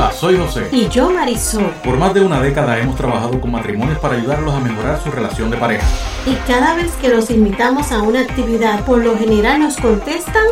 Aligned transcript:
Hola, 0.00 0.12
soy 0.12 0.38
José. 0.38 0.66
Y 0.72 0.88
yo 0.88 1.10
Marisol. 1.10 1.66
Por 1.84 1.98
más 1.98 2.14
de 2.14 2.22
una 2.22 2.40
década 2.40 2.78
hemos 2.78 2.96
trabajado 2.96 3.38
con 3.38 3.50
matrimonios 3.50 3.98
para 3.98 4.16
ayudarlos 4.16 4.54
a 4.54 4.58
mejorar 4.58 4.98
su 5.04 5.10
relación 5.10 5.50
de 5.50 5.58
pareja. 5.58 5.86
Y 6.24 6.36
cada 6.50 6.74
vez 6.74 6.92
que 7.02 7.10
los 7.10 7.30
invitamos 7.30 7.92
a 7.92 8.00
una 8.00 8.20
actividad, 8.20 8.82
por 8.86 9.04
lo 9.04 9.18
general 9.18 9.60
nos 9.60 9.76
contestan... 9.76 10.46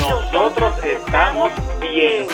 Nosotros 0.00 0.74
estamos 0.84 1.52
bien. 1.80 2.26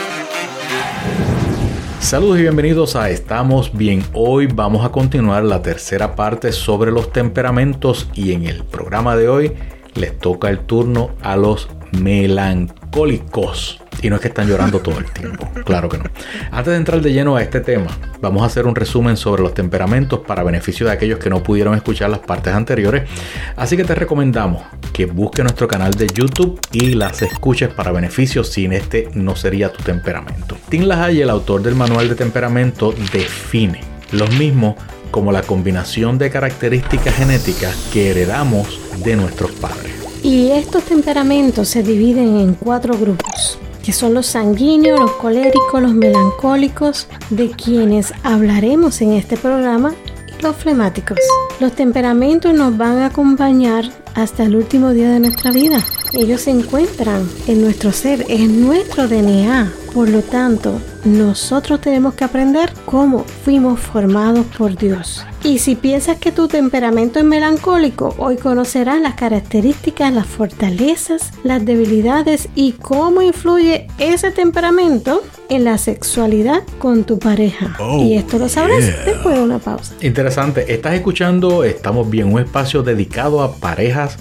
Saludos 2.00 2.38
y 2.38 2.42
bienvenidos 2.42 2.96
a 2.96 3.10
Estamos 3.10 3.76
Bien. 3.76 4.02
Hoy 4.14 4.46
vamos 4.46 4.86
a 4.86 4.88
continuar 4.88 5.44
la 5.44 5.60
tercera 5.60 6.16
parte 6.16 6.52
sobre 6.52 6.92
los 6.92 7.12
temperamentos 7.12 8.08
y 8.14 8.32
en 8.32 8.46
el 8.46 8.64
programa 8.64 9.16
de 9.16 9.28
hoy 9.28 9.52
les 9.92 10.18
toca 10.18 10.48
el 10.48 10.60
turno 10.60 11.10
a 11.20 11.36
los 11.36 11.68
melancólicos. 11.92 13.82
Y 14.02 14.10
no 14.10 14.16
es 14.16 14.22
que 14.22 14.28
están 14.28 14.48
llorando 14.48 14.80
todo 14.80 14.98
el 14.98 15.10
tiempo, 15.10 15.50
claro 15.64 15.88
que 15.88 15.98
no. 15.98 16.04
Antes 16.50 16.72
de 16.72 16.76
entrar 16.76 17.00
de 17.00 17.12
lleno 17.12 17.36
a 17.36 17.42
este 17.42 17.60
tema, 17.60 17.88
vamos 18.20 18.42
a 18.42 18.46
hacer 18.46 18.66
un 18.66 18.74
resumen 18.74 19.16
sobre 19.16 19.42
los 19.42 19.54
temperamentos 19.54 20.20
para 20.20 20.42
beneficio 20.42 20.86
de 20.86 20.92
aquellos 20.92 21.18
que 21.18 21.30
no 21.30 21.42
pudieron 21.42 21.74
escuchar 21.74 22.10
las 22.10 22.20
partes 22.20 22.54
anteriores. 22.54 23.08
Así 23.56 23.76
que 23.76 23.84
te 23.84 23.94
recomendamos 23.94 24.62
que 24.92 25.06
busques 25.06 25.44
nuestro 25.44 25.68
canal 25.68 25.94
de 25.94 26.06
YouTube 26.06 26.60
y 26.72 26.94
las 26.94 27.22
escuches 27.22 27.68
para 27.70 27.92
beneficio 27.92 28.44
sin 28.44 28.72
este 28.72 29.08
no 29.14 29.36
sería 29.36 29.72
tu 29.72 29.82
temperamento. 29.82 30.56
Tim 30.68 30.84
LaHaye, 30.84 31.22
el 31.22 31.30
autor 31.30 31.62
del 31.62 31.74
manual 31.74 32.08
de 32.08 32.14
temperamento, 32.14 32.94
define 33.12 33.80
los 34.12 34.30
mismos 34.36 34.76
como 35.10 35.32
la 35.32 35.42
combinación 35.42 36.18
de 36.18 36.30
características 36.30 37.14
genéticas 37.14 37.74
que 37.92 38.10
heredamos 38.10 38.80
de 39.02 39.16
nuestros 39.16 39.52
padres. 39.52 39.92
Y 40.22 40.50
estos 40.50 40.84
temperamentos 40.84 41.68
se 41.68 41.82
dividen 41.82 42.38
en 42.38 42.54
cuatro 42.54 42.94
grupos 42.98 43.57
que 43.88 43.94
son 43.94 44.12
los 44.12 44.26
sanguíneos, 44.26 45.00
los 45.00 45.12
coléricos, 45.12 45.80
los 45.80 45.94
melancólicos, 45.94 47.08
de 47.30 47.48
quienes 47.48 48.12
hablaremos 48.22 49.00
en 49.00 49.12
este 49.12 49.38
programa, 49.38 49.94
y 50.26 50.42
los 50.42 50.56
flemáticos. 50.56 51.16
Los 51.58 51.72
temperamentos 51.72 52.52
nos 52.52 52.76
van 52.76 52.98
a 52.98 53.06
acompañar 53.06 53.86
hasta 54.14 54.42
el 54.42 54.56
último 54.56 54.90
día 54.90 55.08
de 55.08 55.20
nuestra 55.20 55.52
vida. 55.52 55.82
Ellos 56.12 56.42
se 56.42 56.50
encuentran 56.50 57.26
en 57.46 57.62
nuestro 57.62 57.90
ser, 57.90 58.26
en 58.28 58.60
nuestro 58.60 59.08
DNA. 59.08 59.72
Por 59.94 60.10
lo 60.10 60.20
tanto, 60.20 60.82
nosotros 61.06 61.80
tenemos 61.80 62.12
que 62.12 62.24
aprender 62.24 62.70
cómo 62.88 63.22
fuimos 63.44 63.78
formados 63.78 64.46
por 64.56 64.74
Dios. 64.74 65.22
Y 65.44 65.58
si 65.58 65.76
piensas 65.76 66.16
que 66.16 66.32
tu 66.32 66.48
temperamento 66.48 67.18
es 67.18 67.24
melancólico, 67.26 68.14
hoy 68.16 68.36
conocerás 68.38 68.98
las 68.98 69.12
características, 69.12 70.10
las 70.10 70.26
fortalezas, 70.26 71.32
las 71.44 71.66
debilidades 71.66 72.48
y 72.54 72.72
cómo 72.72 73.20
influye 73.20 73.88
ese 73.98 74.30
temperamento 74.30 75.22
en 75.50 75.64
la 75.64 75.76
sexualidad 75.76 76.62
con 76.78 77.04
tu 77.04 77.18
pareja. 77.18 77.76
Oh, 77.78 78.02
y 78.02 78.14
esto 78.16 78.38
lo 78.38 78.48
sabrás 78.48 78.86
después 79.04 79.36
de 79.36 79.42
una 79.42 79.58
pausa. 79.58 79.92
Interesante, 80.00 80.72
estás 80.72 80.94
escuchando 80.94 81.64
Estamos 81.64 82.08
Bien, 82.08 82.32
un 82.32 82.40
espacio 82.40 82.82
dedicado 82.82 83.42
a 83.42 83.54
parejas, 83.56 84.16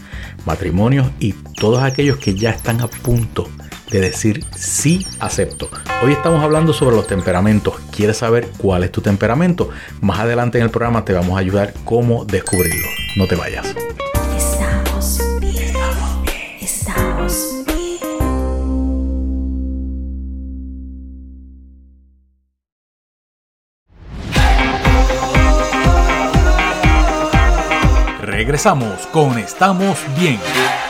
matrimonios 0.45 1.07
y 1.19 1.31
todos 1.31 1.83
aquellos 1.83 2.17
que 2.17 2.35
ya 2.35 2.49
están 2.49 2.81
a 2.81 2.87
punto 2.87 3.47
de 3.91 4.01
decir 4.01 4.43
sí 4.57 5.07
acepto. 5.21 5.69
Hoy 6.03 6.11
estamos 6.11 6.43
hablando 6.43 6.73
sobre 6.73 6.97
los 6.97 7.07
temperamentos. 7.07 7.75
¿Quieres 7.97 8.17
saber 8.17 8.47
cuál 8.59 8.83
es 8.83 8.91
tu 8.91 9.01
temperamento? 9.01 9.71
Más 10.01 10.19
adelante 10.19 10.59
en 10.59 10.65
el 10.65 10.69
programa 10.69 11.03
te 11.03 11.13
vamos 11.13 11.35
a 11.35 11.39
ayudar 11.39 11.73
cómo 11.83 12.25
descubrirlo. 12.25 12.85
No 13.15 13.25
te 13.25 13.35
vayas. 13.35 13.73
Regresamos 28.47 29.05
con 29.07 29.37
Estamos 29.39 29.99
Bien. 30.17 30.39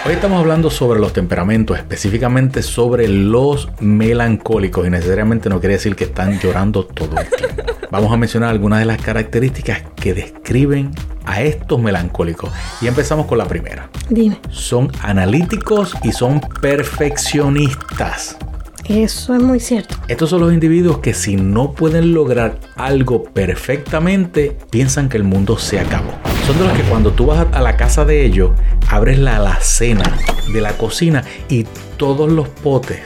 Hoy 0.06 0.14
estamos 0.14 0.40
hablando 0.40 0.70
sobre 0.70 1.00
los 1.00 1.12
temperamentos, 1.12 1.76
específicamente 1.76 2.62
sobre 2.62 3.08
los 3.08 3.68
melancólicos 3.80 4.86
y 4.86 4.92
necesariamente 4.92 5.50
no 5.50 5.60
quiere 5.60 5.74
decir 5.74 5.96
que 5.96 6.04
están 6.04 6.40
llorando 6.40 6.86
todo 6.86 7.20
el 7.20 7.28
tiempo. 7.28 7.64
Vamos 7.92 8.14
a 8.14 8.18
mencionar 8.18 8.52
algunas 8.52 8.78
de 8.78 8.86
las 8.86 9.02
características 9.02 9.82
que 9.96 10.14
describen 10.14 10.92
a 11.26 11.42
estos 11.42 11.82
melancólicos 11.82 12.52
y 12.80 12.86
empezamos 12.86 13.26
con 13.26 13.40
la 13.40 13.48
primera. 13.48 13.90
Dime, 14.08 14.40
Son 14.52 14.92
analíticos 15.02 15.96
y 16.04 16.12
son 16.12 16.40
perfeccionistas. 16.62 18.38
eso 18.86 19.34
es 19.34 19.42
muy 19.42 19.60
cierto. 19.60 19.96
Estos 20.08 20.30
son 20.30 20.42
los 20.42 20.54
individuos 20.54 21.00
que 21.00 21.16
si 21.16 21.38
no 21.38 21.72
pueden 21.72 22.14
lograr 22.14 22.60
algo 22.76 23.24
perfectamente, 23.24 24.56
piensan 24.70 25.10
que 25.10 25.18
el 25.18 25.24
mundo 25.24 25.58
se 25.58 25.80
acabó. 25.80 26.27
Son 26.48 26.58
de 26.58 26.64
los 26.64 26.78
que 26.78 26.84
cuando 26.84 27.12
tú 27.12 27.26
vas 27.26 27.46
a 27.52 27.60
la 27.60 27.76
casa 27.76 28.06
de 28.06 28.26
ellos, 28.26 28.52
abres 28.90 29.20
la 29.20 29.36
alacena 29.36 30.06
de 30.54 30.62
la 30.62 30.78
cocina 30.78 31.26
y 31.50 31.66
todos 31.98 32.32
los 32.32 32.48
potes 32.48 33.02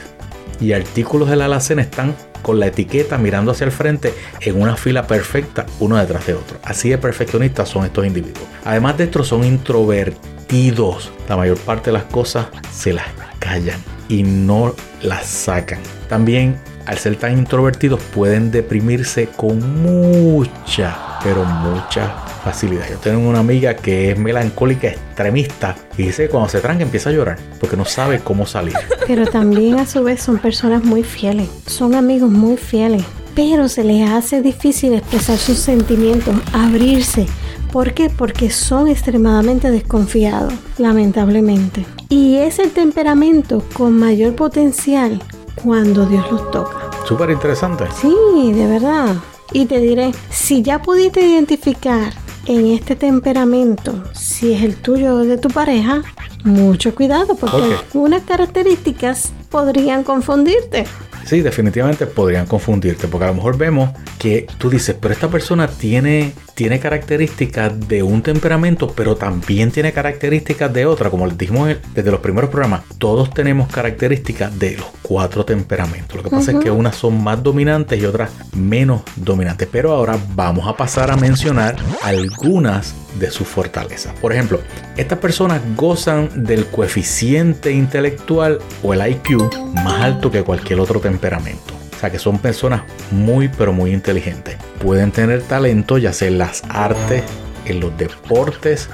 y 0.60 0.72
artículos 0.74 1.28
de 1.28 1.34
la 1.34 1.46
alacena 1.46 1.82
están 1.82 2.14
con 2.40 2.60
la 2.60 2.68
etiqueta 2.68 3.18
mirando 3.18 3.50
hacia 3.50 3.64
el 3.64 3.72
frente 3.72 4.14
en 4.42 4.62
una 4.62 4.76
fila 4.76 5.08
perfecta, 5.08 5.66
uno 5.80 5.96
detrás 5.96 6.24
de 6.24 6.34
otro. 6.34 6.60
Así 6.62 6.90
de 6.90 6.98
perfeccionistas 6.98 7.68
son 7.68 7.84
estos 7.84 8.06
individuos. 8.06 8.46
Además 8.64 8.96
de 8.96 9.04
esto, 9.04 9.24
son 9.24 9.42
introvertidos. 9.42 11.10
La 11.28 11.36
mayor 11.36 11.58
parte 11.58 11.90
de 11.90 11.94
las 11.94 12.04
cosas 12.04 12.46
se 12.72 12.92
las 12.92 13.06
callan 13.40 13.80
y 14.08 14.22
no 14.22 14.72
las 15.02 15.26
sacan. 15.26 15.80
También, 16.08 16.60
al 16.86 16.96
ser 16.96 17.16
tan 17.16 17.36
introvertidos, 17.36 18.00
pueden 18.14 18.52
deprimirse 18.52 19.26
con 19.36 19.82
mucha, 19.82 21.18
pero 21.24 21.44
mucha 21.44 22.14
facilidad. 22.42 22.88
Yo 22.90 22.98
tengo 22.98 23.28
una 23.28 23.38
amiga 23.38 23.74
que 23.74 24.10
es 24.10 24.18
melancólica 24.18 24.88
extremista 24.88 25.76
y 25.96 26.04
dice 26.04 26.24
que 26.24 26.28
cuando 26.30 26.48
se 26.48 26.60
tranca 26.60 26.82
empieza 26.82 27.10
a 27.10 27.12
llorar 27.12 27.38
porque 27.60 27.76
no 27.76 27.84
sabe 27.84 28.20
cómo 28.20 28.46
salir. 28.46 28.74
Pero 29.06 29.26
también 29.26 29.78
a 29.78 29.86
su 29.86 30.02
vez 30.02 30.22
son 30.22 30.38
personas 30.38 30.84
muy 30.84 31.02
fieles, 31.02 31.48
son 31.66 31.94
amigos 31.94 32.30
muy 32.30 32.56
fieles, 32.56 33.04
pero 33.34 33.68
se 33.68 33.84
les 33.84 34.08
hace 34.10 34.42
difícil 34.42 34.94
expresar 34.94 35.38
sus 35.38 35.58
sentimientos, 35.58 36.34
abrirse. 36.52 37.26
¿Por 37.72 37.94
qué? 37.94 38.10
Porque 38.10 38.50
son 38.50 38.88
extremadamente 38.88 39.70
desconfiados, 39.70 40.52
lamentablemente. 40.76 41.86
Y 42.10 42.36
es 42.36 42.58
el 42.58 42.70
temperamento 42.70 43.64
con 43.72 43.98
mayor 43.98 44.34
potencial 44.34 45.22
cuando 45.62 46.04
Dios 46.04 46.30
los 46.30 46.50
toca. 46.50 46.90
Súper 47.06 47.30
interesante. 47.30 47.84
Sí, 47.98 48.52
de 48.52 48.66
verdad. 48.66 49.16
Y 49.54 49.66
te 49.66 49.80
diré, 49.80 50.12
si 50.30 50.62
ya 50.62 50.82
pudiste 50.82 51.20
identificar 51.20 52.12
en 52.46 52.66
este 52.66 52.96
temperamento 52.96 54.02
si 54.12 54.52
es 54.52 54.62
el 54.62 54.76
tuyo 54.76 55.16
o 55.16 55.18
de 55.18 55.38
tu 55.38 55.48
pareja, 55.48 56.02
mucho 56.44 56.94
cuidado 56.94 57.36
porque 57.36 57.76
algunas 57.92 58.22
características 58.22 59.32
podrían 59.50 60.02
confundirte. 60.02 60.86
Sí, 61.24 61.40
definitivamente 61.40 62.06
podrían 62.06 62.46
confundirte, 62.46 63.08
porque 63.08 63.24
a 63.24 63.28
lo 63.28 63.34
mejor 63.34 63.56
vemos 63.56 63.90
que 64.18 64.46
tú 64.58 64.70
dices, 64.70 64.96
pero 65.00 65.14
esta 65.14 65.28
persona 65.28 65.68
tiene, 65.68 66.32
tiene 66.54 66.78
características 66.78 67.88
de 67.88 68.02
un 68.02 68.22
temperamento, 68.22 68.92
pero 68.94 69.16
también 69.16 69.70
tiene 69.70 69.92
características 69.92 70.72
de 70.72 70.86
otra. 70.86 71.10
Como 71.10 71.26
les 71.26 71.38
dijimos 71.38 71.76
desde 71.94 72.10
los 72.10 72.20
primeros 72.20 72.50
programas, 72.50 72.82
todos 72.98 73.32
tenemos 73.32 73.68
características 73.70 74.58
de 74.58 74.76
los 74.76 74.86
cuatro 75.02 75.44
temperamentos. 75.44 76.16
Lo 76.16 76.22
que 76.22 76.30
pasa 76.30 76.52
es 76.52 76.58
que 76.58 76.70
unas 76.70 76.96
son 76.96 77.22
más 77.22 77.42
dominantes 77.42 78.00
y 78.00 78.04
otras 78.04 78.30
menos 78.54 79.02
dominantes. 79.16 79.68
Pero 79.70 79.92
ahora 79.92 80.18
vamos 80.34 80.66
a 80.66 80.76
pasar 80.76 81.10
a 81.10 81.16
mencionar 81.16 81.76
algunas 82.02 82.94
de 83.18 83.30
sus 83.30 83.46
fortalezas. 83.46 84.14
Por 84.20 84.32
ejemplo, 84.32 84.60
estas 84.96 85.18
personas 85.18 85.60
gozan 85.76 86.44
del 86.44 86.66
coeficiente 86.66 87.72
intelectual 87.72 88.58
o 88.82 88.94
el 88.94 89.06
IQ 89.10 89.50
más 89.74 90.00
alto 90.00 90.30
que 90.30 90.42
cualquier 90.42 90.80
otro 90.80 91.00
temperamento. 91.00 91.11
O 91.18 92.00
sea 92.00 92.10
que 92.10 92.18
son 92.18 92.38
personas 92.38 92.82
muy 93.10 93.48
pero 93.48 93.72
muy 93.72 93.92
inteligentes. 93.92 94.56
Pueden 94.80 95.12
tener 95.12 95.42
talento 95.42 95.98
ya 95.98 96.12
sea 96.12 96.28
en 96.28 96.38
las 96.38 96.62
artes, 96.68 97.22
en 97.66 97.80
los 97.80 97.96
deportes 97.96 98.88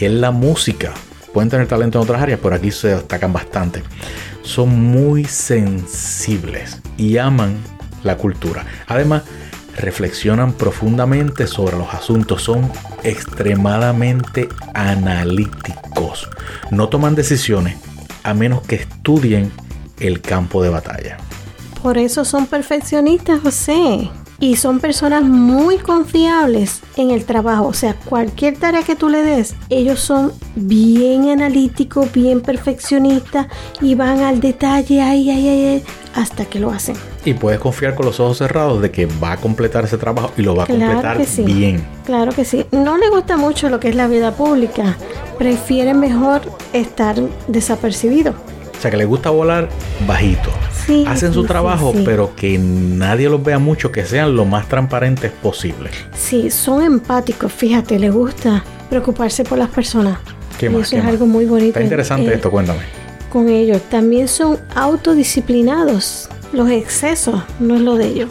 y 0.00 0.06
en 0.06 0.20
la 0.20 0.30
música. 0.30 0.94
Pueden 1.32 1.50
tener 1.50 1.66
talento 1.66 1.98
en 1.98 2.04
otras 2.04 2.22
áreas, 2.22 2.40
pero 2.42 2.54
aquí 2.54 2.70
se 2.70 2.88
destacan 2.88 3.32
bastante. 3.32 3.82
Son 4.42 4.68
muy 4.70 5.24
sensibles 5.24 6.80
y 6.96 7.18
aman 7.18 7.56
la 8.02 8.16
cultura. 8.16 8.64
Además, 8.86 9.24
reflexionan 9.76 10.52
profundamente 10.52 11.46
sobre 11.46 11.76
los 11.76 11.92
asuntos, 11.94 12.42
son 12.42 12.70
extremadamente 13.04 14.48
analíticos. 14.74 16.28
No 16.70 16.88
toman 16.88 17.14
decisiones 17.14 17.76
a 18.22 18.34
menos 18.34 18.62
que 18.62 18.76
estudien 18.76 19.52
el 20.00 20.20
campo 20.20 20.62
de 20.62 20.70
batalla. 20.70 21.18
Por 21.82 21.98
eso 21.98 22.24
son 22.24 22.46
perfeccionistas, 22.46 23.40
José. 23.40 24.10
Y 24.40 24.54
son 24.54 24.78
personas 24.78 25.24
muy 25.24 25.78
confiables 25.78 26.80
en 26.96 27.10
el 27.10 27.24
trabajo. 27.24 27.66
O 27.66 27.72
sea, 27.72 27.94
cualquier 27.94 28.56
tarea 28.56 28.84
que 28.84 28.94
tú 28.94 29.08
le 29.08 29.22
des, 29.22 29.56
ellos 29.68 29.98
son 29.98 30.32
bien 30.54 31.28
analíticos, 31.28 32.12
bien 32.12 32.40
perfeccionistas 32.40 33.48
y 33.80 33.96
van 33.96 34.20
al 34.20 34.38
detalle, 34.40 35.02
ay, 35.02 35.28
ay, 35.30 35.48
ay, 35.48 35.64
ay, 35.66 35.84
hasta 36.14 36.44
que 36.44 36.60
lo 36.60 36.70
hacen. 36.70 36.94
Y 37.24 37.34
puedes 37.34 37.58
confiar 37.58 37.96
con 37.96 38.06
los 38.06 38.20
ojos 38.20 38.38
cerrados 38.38 38.80
de 38.80 38.92
que 38.92 39.06
va 39.06 39.32
a 39.32 39.36
completar 39.38 39.84
ese 39.84 39.98
trabajo 39.98 40.30
y 40.36 40.42
lo 40.42 40.54
va 40.54 40.62
a 40.62 40.66
Claro 40.66 40.84
completar 40.86 41.16
que 41.16 41.24
sí. 41.26 41.42
bien. 41.42 41.84
Claro 42.06 42.30
que 42.32 42.44
sí. 42.44 42.64
No 42.70 42.96
le 42.96 43.10
gusta 43.10 43.36
mucho 43.36 43.68
lo 43.68 43.80
que 43.80 43.88
es 43.88 43.96
la 43.96 44.06
vida 44.06 44.30
pública. 44.36 44.96
Prefiere 45.36 45.94
mejor 45.94 46.42
estar 46.72 47.16
desapercibido. 47.48 48.34
O 48.78 48.80
sea, 48.80 48.92
que 48.92 48.96
le 48.96 49.04
gusta 49.04 49.30
volar 49.30 49.68
bajito. 50.06 50.50
Sí, 50.88 51.04
Hacen 51.06 51.32
su 51.34 51.42
sí, 51.42 51.46
trabajo, 51.48 51.92
sí. 51.94 52.02
pero 52.04 52.34
que 52.34 52.58
nadie 52.58 53.28
los 53.28 53.42
vea 53.44 53.58
mucho, 53.58 53.92
que 53.92 54.04
sean 54.06 54.34
lo 54.34 54.44
más 54.46 54.68
transparentes 54.68 55.30
posible. 55.30 55.90
Sí, 56.16 56.50
son 56.50 56.82
empáticos, 56.82 57.52
fíjate, 57.52 57.98
le 57.98 58.08
gusta 58.10 58.64
preocuparse 58.88 59.44
por 59.44 59.58
las 59.58 59.68
personas. 59.68 60.18
¿Qué 60.58 60.66
Y 60.66 60.68
más? 60.70 60.80
eso 60.82 60.90
¿Qué 60.92 60.96
es 60.96 61.04
más? 61.04 61.12
algo 61.12 61.26
muy 61.26 61.44
bonito. 61.44 61.68
Está 61.68 61.82
interesante 61.82 62.30
eh, 62.30 62.34
esto, 62.36 62.50
cuéntame. 62.50 62.80
Con 63.30 63.48
ellos. 63.48 63.82
También 63.90 64.26
son 64.28 64.58
autodisciplinados. 64.74 66.28
Los 66.52 66.70
excesos 66.70 67.42
no 67.60 67.76
es 67.76 67.82
lo 67.82 67.96
de 67.96 68.06
ellos. 68.06 68.30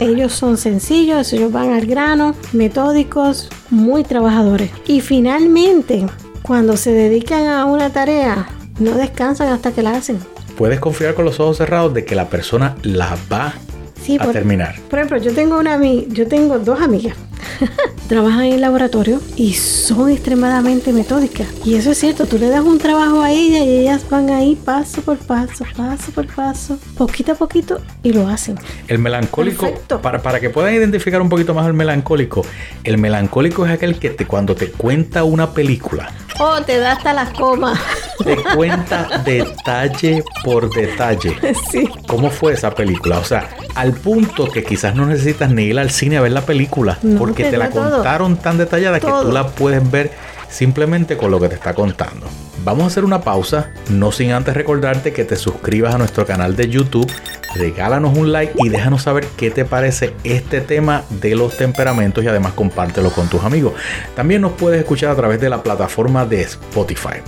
Ellos 0.00 0.32
son 0.32 0.56
sencillos, 0.56 1.32
ellos 1.32 1.52
van 1.52 1.72
al 1.72 1.84
grano, 1.84 2.34
metódicos, 2.52 3.48
muy 3.68 4.04
trabajadores. 4.04 4.70
Y 4.86 5.00
finalmente, 5.02 6.06
cuando 6.42 6.76
se 6.78 6.92
dedican 6.92 7.46
a 7.48 7.66
una 7.66 7.90
tarea, 7.90 8.48
no 8.78 8.92
descansan 8.92 9.48
hasta 9.52 9.72
que 9.72 9.82
la 9.82 9.90
hacen. 9.96 10.18
Puedes 10.58 10.80
confiar 10.80 11.14
con 11.14 11.24
los 11.24 11.38
ojos 11.40 11.56
cerrados 11.58 11.94
de 11.94 12.04
que 12.04 12.14
la 12.16 12.28
persona 12.28 12.74
la 12.82 13.16
va 13.32 13.54
Sí, 14.02 14.16
a 14.20 14.24
por, 14.24 14.32
terminar. 14.32 14.74
por 14.90 14.98
ejemplo, 14.98 15.18
yo 15.18 15.32
tengo 15.32 15.58
una 15.58 15.78
yo 16.08 16.26
tengo 16.26 16.58
dos 16.58 16.80
amigas. 16.80 17.16
Trabajan 18.08 18.44
en 18.44 18.60
laboratorio 18.62 19.20
y 19.36 19.52
son 19.54 20.08
extremadamente 20.10 20.92
metódicas. 20.92 21.46
Y 21.64 21.74
eso 21.74 21.90
es 21.90 21.98
cierto, 21.98 22.26
tú 22.26 22.38
le 22.38 22.48
das 22.48 22.64
un 22.64 22.78
trabajo 22.78 23.20
a 23.22 23.30
ella 23.30 23.58
y 23.64 23.80
ellas 23.80 24.02
van 24.08 24.30
ahí 24.30 24.56
paso 24.56 25.02
por 25.02 25.18
paso, 25.18 25.64
paso 25.76 26.10
por 26.12 26.26
paso, 26.26 26.78
poquito 26.96 27.32
a 27.32 27.34
poquito 27.34 27.80
y 28.02 28.12
lo 28.12 28.26
hacen. 28.28 28.58
El 28.86 28.98
melancólico, 28.98 29.66
Perfecto. 29.66 30.00
para, 30.00 30.22
para 30.22 30.40
que 30.40 30.48
puedan 30.50 30.72
identificar 30.74 31.20
un 31.20 31.28
poquito 31.28 31.52
más 31.52 31.66
el 31.66 31.74
melancólico, 31.74 32.44
el 32.84 32.96
melancólico 32.98 33.66
es 33.66 33.72
aquel 33.72 33.98
que 33.98 34.10
te, 34.10 34.26
cuando 34.26 34.54
te 34.54 34.70
cuenta 34.70 35.24
una 35.24 35.50
película, 35.52 36.10
Oh, 36.40 36.62
te 36.62 36.78
da 36.78 36.92
hasta 36.92 37.12
las 37.12 37.30
comas. 37.30 37.76
te 38.22 38.36
cuenta 38.54 39.08
detalle 39.24 40.22
por 40.44 40.70
detalle. 40.70 41.36
sí. 41.72 41.88
¿Cómo 42.06 42.30
fue 42.30 42.52
esa 42.52 42.70
película? 42.76 43.18
O 43.18 43.24
sea, 43.24 43.50
al 43.74 43.92
punto 43.94 44.48
que 44.48 44.62
quizás 44.62 44.94
no 44.94 45.04
necesitas 45.06 45.50
ni 45.50 45.64
ir 45.64 45.78
al 45.80 45.90
cine 45.90 46.16
a 46.16 46.20
ver 46.20 46.30
la 46.30 46.42
película, 46.42 46.96
No, 47.02 47.18
porque 47.28 47.50
te 47.50 47.56
la 47.56 47.70
todo. 47.70 47.96
contaron 47.96 48.36
tan 48.36 48.58
detallada 48.58 49.00
que 49.00 49.06
tú 49.06 49.32
la 49.32 49.46
puedes 49.48 49.88
ver 49.90 50.10
simplemente 50.48 51.16
con 51.16 51.30
lo 51.30 51.40
que 51.40 51.48
te 51.48 51.54
está 51.54 51.74
contando. 51.74 52.26
Vamos 52.64 52.84
a 52.84 52.86
hacer 52.88 53.04
una 53.04 53.22
pausa, 53.22 53.70
no 53.90 54.12
sin 54.12 54.32
antes 54.32 54.54
recordarte 54.54 55.12
que 55.12 55.24
te 55.24 55.36
suscribas 55.36 55.94
a 55.94 55.98
nuestro 55.98 56.26
canal 56.26 56.56
de 56.56 56.68
YouTube, 56.68 57.10
regálanos 57.54 58.16
un 58.16 58.32
like 58.32 58.52
y 58.56 58.68
déjanos 58.68 59.02
saber 59.02 59.26
qué 59.36 59.50
te 59.50 59.64
parece 59.64 60.14
este 60.24 60.60
tema 60.60 61.04
de 61.08 61.36
los 61.36 61.56
temperamentos 61.56 62.24
y 62.24 62.28
además 62.28 62.52
compártelo 62.54 63.10
con 63.10 63.28
tus 63.28 63.44
amigos. 63.44 63.74
También 64.16 64.42
nos 64.42 64.52
puedes 64.52 64.80
escuchar 64.80 65.10
a 65.10 65.16
través 65.16 65.40
de 65.40 65.48
la 65.48 65.62
plataforma 65.62 66.26
de 66.26 66.42
Spotify. 66.42 67.20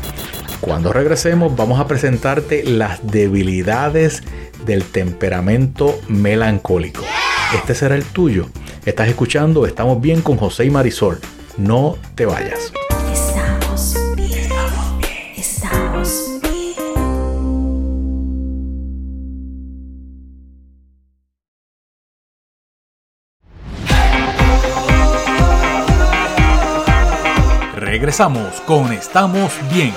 Cuando 0.60 0.92
regresemos 0.92 1.56
vamos 1.56 1.80
a 1.80 1.86
presentarte 1.86 2.64
las 2.64 3.06
debilidades 3.06 4.22
del 4.66 4.84
temperamento 4.84 5.98
melancólico. 6.08 7.02
Este 7.54 7.74
será 7.74 7.94
el 7.94 8.04
tuyo. 8.04 8.48
Estás 8.84 9.08
escuchando 9.08 9.66
Estamos 9.66 10.00
bien 10.00 10.22
con 10.22 10.38
José 10.38 10.64
y 10.64 10.70
Marisol. 10.70 11.18
No 11.58 11.98
te 12.14 12.24
vayas. 12.24 12.72
Estamos 13.12 13.94
bien. 14.16 14.50
Estamos 15.36 16.40
bien. 16.42 16.74
Regresamos 27.76 28.60
con 28.62 28.92
Estamos 28.94 29.52
Bien. 29.70 29.92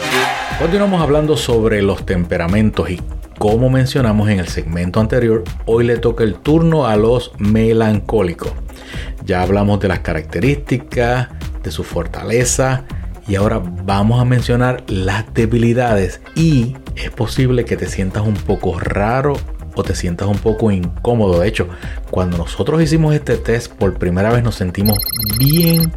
Continuamos 0.60 1.02
hablando 1.02 1.38
sobre 1.38 1.82
los 1.82 2.06
temperamentos 2.06 2.90
y 2.90 3.02
como 3.40 3.70
mencionamos 3.70 4.30
en 4.30 4.40
el 4.40 4.48
segmento 4.48 5.00
anterior, 5.00 5.44
hoy 5.66 5.86
le 5.86 5.98
toca 5.98 6.24
el 6.24 6.36
turno 6.36 6.86
a 6.86 6.96
los 6.96 7.32
melancólicos. 7.40 8.52
Ya 9.26 9.42
hablamos 9.42 9.80
de 9.80 9.88
las 9.88 10.00
características, 10.00 11.30
de 11.64 11.72
su 11.72 11.84
fortaleza 11.84 12.86
y 13.28 13.36
ahora 13.36 13.62
vamos 13.64 14.20
a 14.20 14.26
mencionar 14.26 14.84
las 14.88 15.34
debilidades 15.34 16.22
y 16.36 16.76
es 16.96 17.10
posible 17.10 17.66
que 17.66 17.78
te 17.78 17.88
sientas 17.88 18.24
un 18.24 18.34
poco 18.34 18.80
raro 18.80 19.34
o 19.76 19.84
te 19.84 19.96
sientas 19.96 20.28
un 20.28 20.38
poco 20.38 20.72
incómodo. 20.72 21.40
De 21.40 21.48
hecho, 21.48 21.68
cuando 22.12 22.38
nosotros 22.38 22.82
hicimos 22.82 23.16
este 23.16 23.38
test 23.38 23.72
por 23.72 23.98
primera 23.98 24.32
vez 24.32 24.44
nos 24.44 24.56
sentimos 24.56 24.98
bien, 25.40 25.92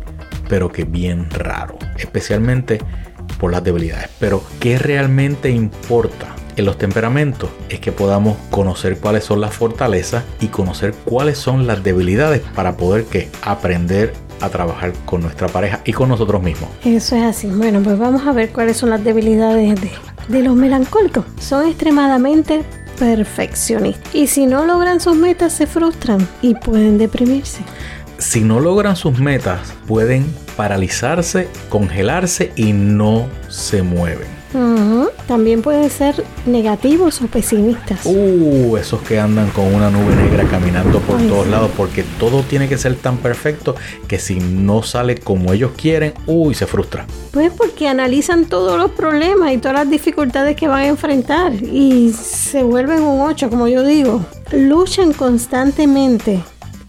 pero 0.49 0.71
que 0.71 0.85
bien 0.85 1.29
raro, 1.31 1.77
especialmente 1.99 2.79
por 3.39 3.53
las 3.53 3.65
debilidades. 3.65 4.09
Pero, 4.19 4.43
¿qué 4.61 4.79
realmente 4.79 5.51
importa? 5.51 6.36
En 6.57 6.65
los 6.65 6.79
temperamentos 6.79 7.51
es 7.69 7.81
que 7.81 7.93
podamos 7.93 8.39
conocer 8.51 8.97
cuáles 8.99 9.25
son 9.25 9.43
las 9.43 9.55
fortalezas 9.55 10.25
y 10.41 10.47
conocer 10.47 10.95
cuáles 11.05 11.37
son 11.37 11.67
las 11.67 11.85
debilidades 11.85 12.41
para 12.55 12.79
poder 12.79 13.05
que 13.05 13.29
aprender 13.43 14.15
a 14.41 14.49
trabajar 14.49 14.95
con 15.05 15.21
nuestra 15.21 15.49
pareja 15.49 15.83
y 15.85 15.93
con 15.93 16.09
nosotros 16.09 16.43
mismos. 16.43 16.71
Eso 16.83 17.15
es 17.17 17.25
así. 17.25 17.49
Bueno, 17.49 17.83
pues 17.83 17.99
vamos 17.99 18.27
a 18.27 18.33
ver 18.33 18.51
cuáles 18.51 18.79
son 18.79 18.89
las 18.89 19.05
debilidades 19.05 19.79
de, 19.79 19.91
de 20.29 20.43
los 20.43 20.57
melancólicos. 20.57 21.27
Son 21.39 21.67
extremadamente 21.69 22.65
perfeccionistas. 22.99 24.15
Y 24.15 24.27
si 24.27 24.47
no 24.47 24.65
logran 24.65 25.01
sus 25.01 25.15
metas, 25.15 25.53
se 25.53 25.67
frustran 25.67 26.27
y 26.41 26.55
pueden 26.55 26.97
deprimirse. 26.97 27.61
Si 28.17 28.41
no 28.41 28.61
logran 28.61 28.97
sus 28.97 29.19
metas, 29.19 29.75
pueden 29.87 30.25
paralizarse, 30.57 31.49
congelarse 31.69 32.53
y 32.57 32.73
no 32.73 33.29
se 33.49 33.83
mueven. 33.83 34.36
Ujú. 34.55 35.11
También 35.27 35.63
pueden 35.63 35.91
ser 35.91 36.25
negativos 36.47 37.21
o 37.21 37.27
pesimistas. 37.27 38.01
Uh, 38.05 38.77
esos 38.77 39.01
que 39.03 39.19
andan 39.19 39.51
con 39.51 39.75
una 39.75 39.91
nube 39.91 40.15
negra 40.15 40.45
caminando 40.45 41.01
por 41.01 41.19
Ay, 41.21 41.29
todos 41.29 41.45
sí. 41.45 41.51
lados 41.51 41.71
porque 41.77 42.05
todo 42.19 42.43
tiene 42.43 42.69
que 42.69 42.79
ser 42.79 42.95
tan 42.97 43.19
perfecto 43.19 43.75
que 44.07 44.19
si 44.19 44.37
no 44.39 44.83
sale 44.83 45.17
como 45.17 45.53
ellos 45.53 45.73
quieren, 45.77 46.15
uy, 46.27 46.55
se 46.55 46.67
frustra. 46.67 47.07
Pues 47.33 47.53
porque 47.53 47.89
analizan 47.89 48.47
todos 48.47 48.79
los 48.79 48.93
problemas 48.93 49.53
y 49.53 49.59
todas 49.59 49.79
las 49.79 49.91
dificultades 49.91 50.57
que 50.57 50.69
van 50.69 50.81
a 50.81 50.87
enfrentar 50.87 51.53
y 51.55 52.13
se 52.13 52.63
vuelven 52.63 53.03
un 53.03 53.21
8, 53.21 53.51
como 53.51 53.69
yo 53.69 53.83
digo. 53.85 54.25
Luchan 54.53 55.13
constantemente 55.13 56.41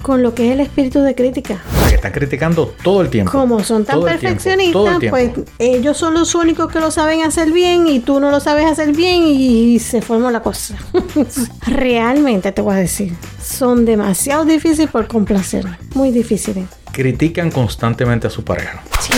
con 0.01 0.21
lo 0.21 0.33
que 0.35 0.47
es 0.47 0.53
el 0.53 0.59
espíritu 0.59 1.01
de 1.01 1.15
crítica. 1.15 1.61
Están 1.97 2.11
criticando 2.11 2.75
todo 2.83 3.01
el 3.01 3.09
tiempo. 3.09 3.31
Como 3.31 3.63
son 3.63 3.83
tan 3.83 4.03
perfeccionistas, 4.03 4.99
tiempo. 4.99 5.17
pues 5.17 5.31
ellos 5.57 5.97
son 5.97 6.13
los 6.13 6.35
únicos 6.35 6.71
que 6.71 6.79
lo 6.79 6.91
saben 6.91 7.23
hacer 7.23 7.51
bien 7.51 7.87
y 7.87 7.99
tú 7.99 8.19
no 8.19 8.29
lo 8.29 8.39
sabes 8.39 8.67
hacer 8.67 8.93
bien 8.93 9.23
y 9.25 9.79
se 9.79 10.03
forma 10.03 10.29
la 10.29 10.41
cosa. 10.41 10.77
Realmente 11.65 12.51
te 12.51 12.61
voy 12.61 12.75
a 12.75 12.77
decir, 12.77 13.13
son 13.47 13.85
demasiado 13.85 14.45
difíciles 14.45 14.89
por 14.91 15.07
complacer, 15.07 15.65
muy 15.95 16.11
difíciles. 16.11 16.65
Critican 16.91 17.51
constantemente 17.51 18.27
a 18.27 18.29
su 18.29 18.43
pareja. 18.43 18.81
Sí, 18.99 19.11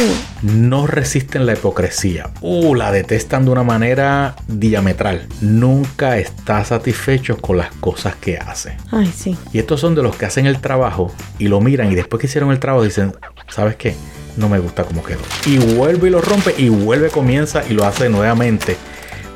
No 0.43 0.85
resisten 0.85 1.45
la 1.45 1.53
hipocresía. 1.53 2.29
Uh, 2.41 2.75
la 2.75 2.91
detestan 2.91 3.45
de 3.45 3.51
una 3.51 3.63
manera 3.63 4.35
diametral. 4.47 5.27
Nunca 5.39 6.17
está 6.17 6.63
satisfechos 6.65 7.37
con 7.39 7.57
las 7.57 7.71
cosas 7.75 8.15
que 8.15 8.37
hace. 8.37 8.75
ay 8.91 9.11
sí. 9.15 9.37
Y 9.53 9.59
estos 9.59 9.79
son 9.79 9.95
de 9.95 10.03
los 10.03 10.15
que 10.15 10.25
hacen 10.25 10.45
el 10.45 10.59
trabajo 10.59 11.11
y 11.37 11.47
lo 11.47 11.61
miran 11.61 11.91
y 11.91 11.95
después 11.95 12.19
que 12.19 12.27
hicieron 12.27 12.51
el 12.51 12.59
trabajo 12.59 12.83
dicen, 12.83 13.13
¿sabes 13.49 13.77
qué? 13.77 13.95
No 14.35 14.49
me 14.49 14.59
gusta 14.59 14.83
cómo 14.83 15.01
quedó. 15.03 15.19
Y 15.45 15.57
vuelve 15.57 16.09
y 16.09 16.11
lo 16.11 16.21
rompe 16.21 16.53
y 16.57 16.69
vuelve, 16.69 17.09
comienza 17.09 17.63
y 17.67 17.73
lo 17.73 17.85
hace 17.85 18.09
nuevamente 18.09 18.75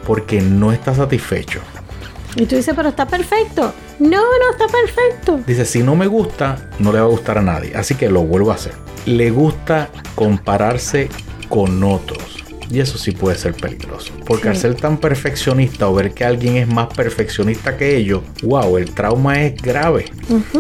porque 0.06 0.42
no 0.42 0.74
está 0.74 0.94
satisfecho. 0.94 1.62
Y 2.36 2.46
tú 2.46 2.56
dices, 2.56 2.74
pero 2.76 2.90
está 2.90 3.06
perfecto. 3.08 3.74
No, 4.00 4.22
no 4.22 4.52
está 4.52 4.66
perfecto. 4.68 5.40
Dice, 5.46 5.66
si 5.66 5.84
no 5.84 5.96
me 5.96 6.08
gusta, 6.08 6.70
no 6.80 6.92
le 6.92 7.00
va 7.00 7.06
a 7.06 7.10
gustar 7.10 7.38
a 7.38 7.42
nadie. 7.42 7.76
Así 7.76 7.96
que 7.96 8.10
lo 8.10 8.24
vuelvo 8.24 8.52
a 8.52 8.56
hacer. 8.56 8.74
Le 9.06 9.30
gusta 9.32 9.90
compararse 10.16 11.10
con 11.50 11.84
otros. 11.84 12.43
Y 12.70 12.80
eso 12.80 12.98
sí 12.98 13.12
puede 13.12 13.38
ser 13.38 13.54
peligroso. 13.54 14.14
Porque 14.26 14.44
Sí. 14.44 14.48
al 14.50 14.58
ser 14.58 14.76
tan 14.76 14.98
perfeccionista 14.98 15.88
o 15.90 15.94
ver 15.94 16.14
que 16.14 16.26
alguien 16.26 16.58
es 16.58 16.68
más 16.68 16.88
perfeccionista 16.88 17.78
que 17.78 17.96
ellos, 17.98 18.22
wow, 18.44 18.78
el 18.78 18.92
trauma 18.92 19.42
es 19.44 19.62
grave. 19.62 20.06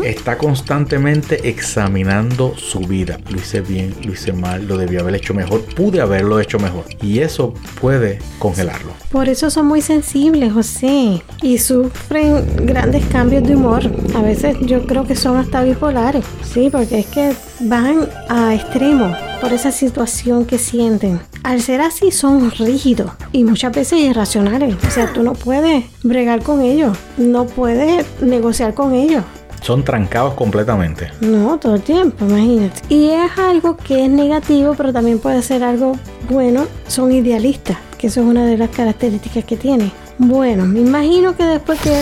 Está 0.03 0.37
constantemente 0.37 1.47
examinando 1.49 2.55
su 2.57 2.79
vida. 2.81 3.19
Lo 3.29 3.37
hice 3.37 3.61
bien, 3.61 3.93
lo 4.03 4.13
hice 4.13 4.33
mal, 4.33 4.67
lo 4.67 4.77
debí 4.77 4.97
haber 4.97 5.15
hecho 5.15 5.33
mejor, 5.33 5.61
pude 5.75 6.01
haberlo 6.01 6.39
hecho 6.39 6.59
mejor. 6.59 6.85
Y 7.01 7.19
eso 7.19 7.53
puede 7.81 8.19
congelarlo. 8.39 8.91
Por 9.11 9.29
eso 9.29 9.49
son 9.49 9.67
muy 9.67 9.81
sensibles, 9.81 10.53
José. 10.53 11.21
Y 11.41 11.57
sufren 11.57 12.43
grandes 12.65 13.05
cambios 13.05 13.43
de 13.43 13.55
humor. 13.55 13.83
A 14.15 14.21
veces 14.21 14.55
yo 14.61 14.85
creo 14.85 15.05
que 15.05 15.15
son 15.15 15.37
hasta 15.37 15.63
bipolares. 15.63 16.23
Sí, 16.43 16.69
porque 16.71 16.99
es 16.99 17.05
que 17.07 17.33
van 17.61 18.07
a 18.29 18.53
extremos. 18.55 19.15
Por 19.43 19.51
esa 19.51 19.73
situación 19.73 20.45
que 20.45 20.57
sienten. 20.57 21.19
Al 21.43 21.59
ser 21.59 21.81
así 21.81 22.11
son 22.11 22.49
rígidos 22.51 23.11
y 23.33 23.43
muchas 23.43 23.73
veces 23.73 23.99
irracionales. 23.99 24.77
O 24.87 24.89
sea, 24.89 25.11
tú 25.11 25.21
no 25.21 25.33
puedes 25.33 25.83
bregar 26.01 26.41
con 26.41 26.61
ellos, 26.61 26.97
no 27.17 27.45
puedes 27.45 28.05
negociar 28.21 28.73
con 28.73 28.93
ellos. 28.93 29.21
Son 29.61 29.83
trancados 29.83 30.35
completamente. 30.35 31.11
No, 31.19 31.59
todo 31.59 31.75
el 31.75 31.81
tiempo, 31.81 32.23
imagínate. 32.23 32.83
Y 32.87 33.09
es 33.09 33.37
algo 33.37 33.75
que 33.75 34.05
es 34.05 34.09
negativo, 34.09 34.75
pero 34.77 34.93
también 34.93 35.19
puede 35.19 35.41
ser 35.41 35.61
algo 35.61 35.97
bueno. 36.29 36.65
Son 36.87 37.11
idealistas, 37.11 37.75
que 37.97 38.07
eso 38.07 38.21
es 38.21 38.25
una 38.25 38.45
de 38.45 38.57
las 38.57 38.69
características 38.69 39.43
que 39.43 39.57
tiene. 39.57 39.91
Bueno, 40.19 40.65
me 40.65 40.79
imagino 40.79 41.35
que 41.35 41.43
después 41.43 41.81
que 41.81 41.93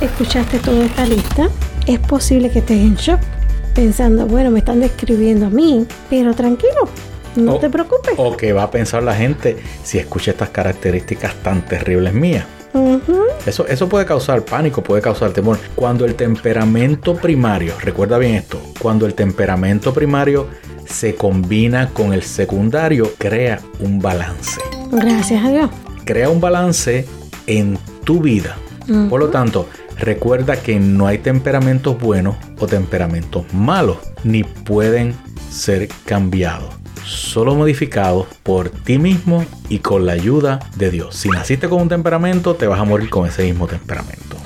escuchaste 0.00 0.60
toda 0.60 0.86
esta 0.86 1.04
lista, 1.04 1.50
es 1.86 1.98
posible 1.98 2.50
que 2.50 2.60
estés 2.60 2.78
en 2.78 2.94
shock, 2.94 3.20
pensando, 3.76 4.26
bueno, 4.26 4.50
me 4.50 4.58
están 4.60 4.80
describiendo 4.80 5.46
a 5.46 5.50
mí, 5.50 5.86
pero 6.10 6.34
tranquilo, 6.34 6.88
no 7.36 7.54
O- 7.54 7.58
te 7.58 7.68
preocupes. 7.70 8.14
O 8.16 8.36
que 8.36 8.52
va 8.54 8.64
a 8.64 8.70
pensar 8.70 9.02
la 9.02 9.14
gente 9.14 9.58
si 9.84 9.98
escucha 9.98 10.30
estas 10.32 10.48
características 10.48 11.34
tan 11.42 11.62
terribles 11.64 12.12
mías. 12.14 12.44
Eso, 13.46 13.66
eso 13.66 13.88
puede 13.88 14.04
causar 14.04 14.42
pánico, 14.44 14.82
puede 14.82 15.00
causar 15.00 15.30
temor. 15.30 15.58
Cuando 15.74 16.04
el 16.04 16.14
temperamento 16.14 17.14
primario, 17.16 17.72
recuerda 17.80 18.18
bien 18.18 18.34
esto, 18.34 18.60
cuando 18.80 19.06
el 19.06 19.14
temperamento 19.14 19.94
primario 19.94 20.48
se 20.84 21.14
combina 21.14 21.88
con 21.90 22.12
el 22.12 22.22
secundario, 22.22 23.12
crea 23.16 23.60
un 23.80 23.98
balance. 23.98 24.60
Gracias 24.92 25.42
a 25.44 25.50
Dios. 25.50 25.70
Crea 26.04 26.28
un 26.28 26.40
balance 26.40 27.06
en 27.46 27.78
tu 28.04 28.20
vida. 28.20 28.56
Por 29.08 29.20
lo 29.20 29.28
tanto, 29.30 29.68
recuerda 29.98 30.56
que 30.56 30.78
no 30.78 31.06
hay 31.06 31.18
temperamentos 31.18 31.98
buenos 31.98 32.36
o 32.58 32.66
temperamentos 32.66 33.44
malos, 33.52 33.98
ni 34.24 34.44
pueden 34.44 35.14
ser 35.50 35.88
cambiados. 36.04 36.74
Solo 37.04 37.54
modificados 37.54 38.26
por 38.42 38.68
ti 38.68 38.98
mismo 38.98 39.44
y 39.68 39.78
con 39.78 40.06
la 40.06 40.12
ayuda 40.12 40.58
de 40.76 40.90
Dios. 40.90 41.14
Si 41.14 41.28
naciste 41.28 41.68
con 41.68 41.82
un 41.82 41.88
temperamento, 41.88 42.56
te 42.56 42.66
vas 42.66 42.80
a 42.80 42.84
morir 42.84 43.10
con 43.10 43.26
ese 43.26 43.44
mismo 43.44 43.66
temperamento. 43.66 44.36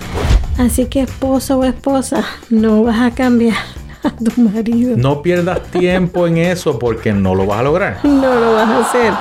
Así 0.59 0.85
que 0.87 1.00
esposo 1.00 1.59
o 1.59 1.64
esposa, 1.64 2.25
no 2.50 2.83
vas 2.83 3.00
a 3.00 3.14
cambiar 3.14 3.57
a 4.02 4.11
tu 4.11 4.40
marido. 4.42 4.97
No 4.97 5.23
pierdas 5.23 5.62
tiempo 5.71 6.26
en 6.26 6.37
eso 6.37 6.78
porque 6.78 7.14
no 7.14 7.35
lo 7.35 7.47
vas 7.47 7.61
a 7.61 7.62
lograr. 7.62 8.04
No 8.04 8.35
lo 8.35 8.52
vas 8.52 8.69
a 8.69 8.80
hacer. 8.80 9.14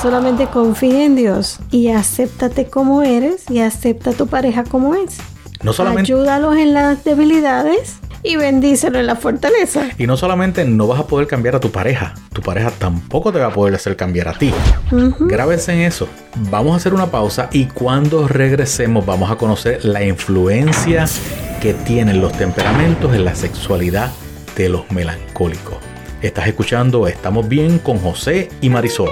Solamente 0.00 0.46
confía 0.46 1.04
en 1.04 1.16
Dios 1.16 1.58
y 1.72 1.88
acéptate 1.88 2.66
como 2.68 3.02
eres 3.02 3.50
y 3.50 3.58
acepta 3.58 4.10
a 4.10 4.12
tu 4.12 4.28
pareja 4.28 4.62
como 4.62 4.94
es. 4.94 5.18
No 5.62 5.72
solamente, 5.72 6.12
Ayúdalos 6.12 6.56
en 6.56 6.74
las 6.74 7.02
debilidades 7.04 7.96
y 8.22 8.36
bendícelo 8.36 8.98
en 8.98 9.06
la 9.06 9.16
fortaleza. 9.16 9.88
y 9.96 10.06
no 10.06 10.16
solamente 10.16 10.64
no 10.64 10.86
vas 10.86 11.00
a 11.00 11.06
poder 11.06 11.26
cambiar 11.26 11.56
a 11.56 11.60
tu 11.60 11.70
pareja, 11.70 12.14
tu 12.32 12.42
pareja 12.42 12.70
tampoco 12.70 13.32
te 13.32 13.38
va 13.38 13.46
a 13.46 13.50
poder 13.52 13.74
hacer 13.74 13.96
cambiar 13.96 14.28
a 14.28 14.34
ti. 14.34 14.52
Ujú. 14.92 15.26
Grábense 15.28 15.72
en 15.72 15.80
eso. 15.80 16.08
Vamos 16.50 16.74
a 16.74 16.76
hacer 16.76 16.94
una 16.94 17.06
pausa 17.06 17.48
y 17.52 17.66
cuando 17.66 18.26
regresemos 18.28 19.04
vamos 19.06 19.30
a 19.30 19.36
conocer 19.36 19.84
la 19.84 20.04
influencia 20.04 21.06
que 21.60 21.74
tienen 21.74 22.20
los 22.20 22.32
temperamentos 22.32 23.14
en 23.14 23.24
la 23.24 23.34
sexualidad 23.34 24.10
de 24.56 24.68
los 24.68 24.90
melancólicos. 24.90 25.76
Estás 26.22 26.48
escuchando 26.48 27.06
Estamos 27.06 27.48
bien 27.48 27.78
con 27.78 27.98
José 27.98 28.48
y 28.60 28.68
Marisol. 28.70 29.10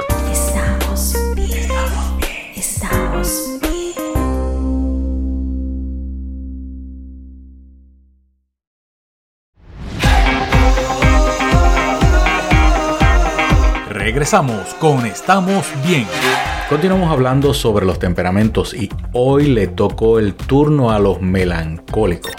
Regresamos 14.16 14.72
con 14.80 15.04
Estamos 15.04 15.66
Bien. 15.86 16.06
Continuamos 16.70 17.12
hablando 17.12 17.52
sobre 17.52 17.84
los 17.84 17.98
temperamentos 17.98 18.72
y 18.72 18.88
hoy 19.12 19.44
le 19.48 19.66
tocó 19.66 20.18
el 20.18 20.32
turno 20.32 20.90
a 20.90 20.98
los 20.98 21.20
melancólicos. 21.20 22.32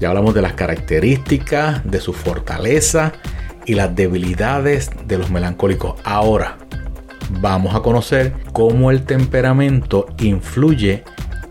Ya 0.00 0.08
hablamos 0.08 0.34
de 0.34 0.42
las 0.42 0.54
características, 0.54 1.88
de 1.88 2.00
su 2.00 2.12
fortaleza 2.12 3.12
y 3.66 3.74
las 3.74 3.94
debilidades 3.94 4.90
de 5.06 5.18
los 5.18 5.30
melancólicos. 5.30 5.94
Ahora 6.02 6.58
vamos 7.40 7.76
a 7.76 7.82
conocer 7.82 8.34
cómo 8.52 8.90
el 8.90 9.04
temperamento 9.04 10.08
influye 10.18 11.04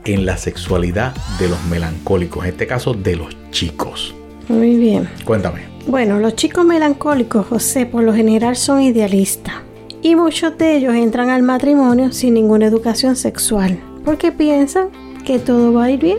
en 0.04 0.26
la 0.26 0.36
sexualidad 0.36 1.16
de 1.40 1.48
los 1.48 1.64
melancólicos, 1.64 2.44
en 2.44 2.50
este 2.50 2.68
caso 2.68 2.94
de 2.94 3.16
los 3.16 3.38
chicos. 3.52 4.14
Muy 4.50 4.76
bien. 4.76 5.08
Cuéntame. 5.24 5.75
Bueno, 5.88 6.20
los 6.20 6.36
chicos 6.36 6.66
melancólicos, 6.66 7.46
José, 7.48 7.86
por 7.86 8.04
lo 8.04 8.14
general 8.14 8.56
son 8.56 8.82
idealistas. 8.82 9.54
Y 10.02 10.16
muchos 10.16 10.58
de 10.58 10.76
ellos 10.78 10.94
entran 10.96 11.30
al 11.30 11.44
matrimonio 11.44 12.12
sin 12.12 12.34
ninguna 12.34 12.66
educación 12.66 13.16
sexual. 13.16 13.80
Porque 14.04 14.32
piensan 14.32 14.90
que 15.26 15.40
todo 15.40 15.74
va 15.74 15.86
a 15.86 15.92
ir 15.92 16.00
bien. 16.00 16.18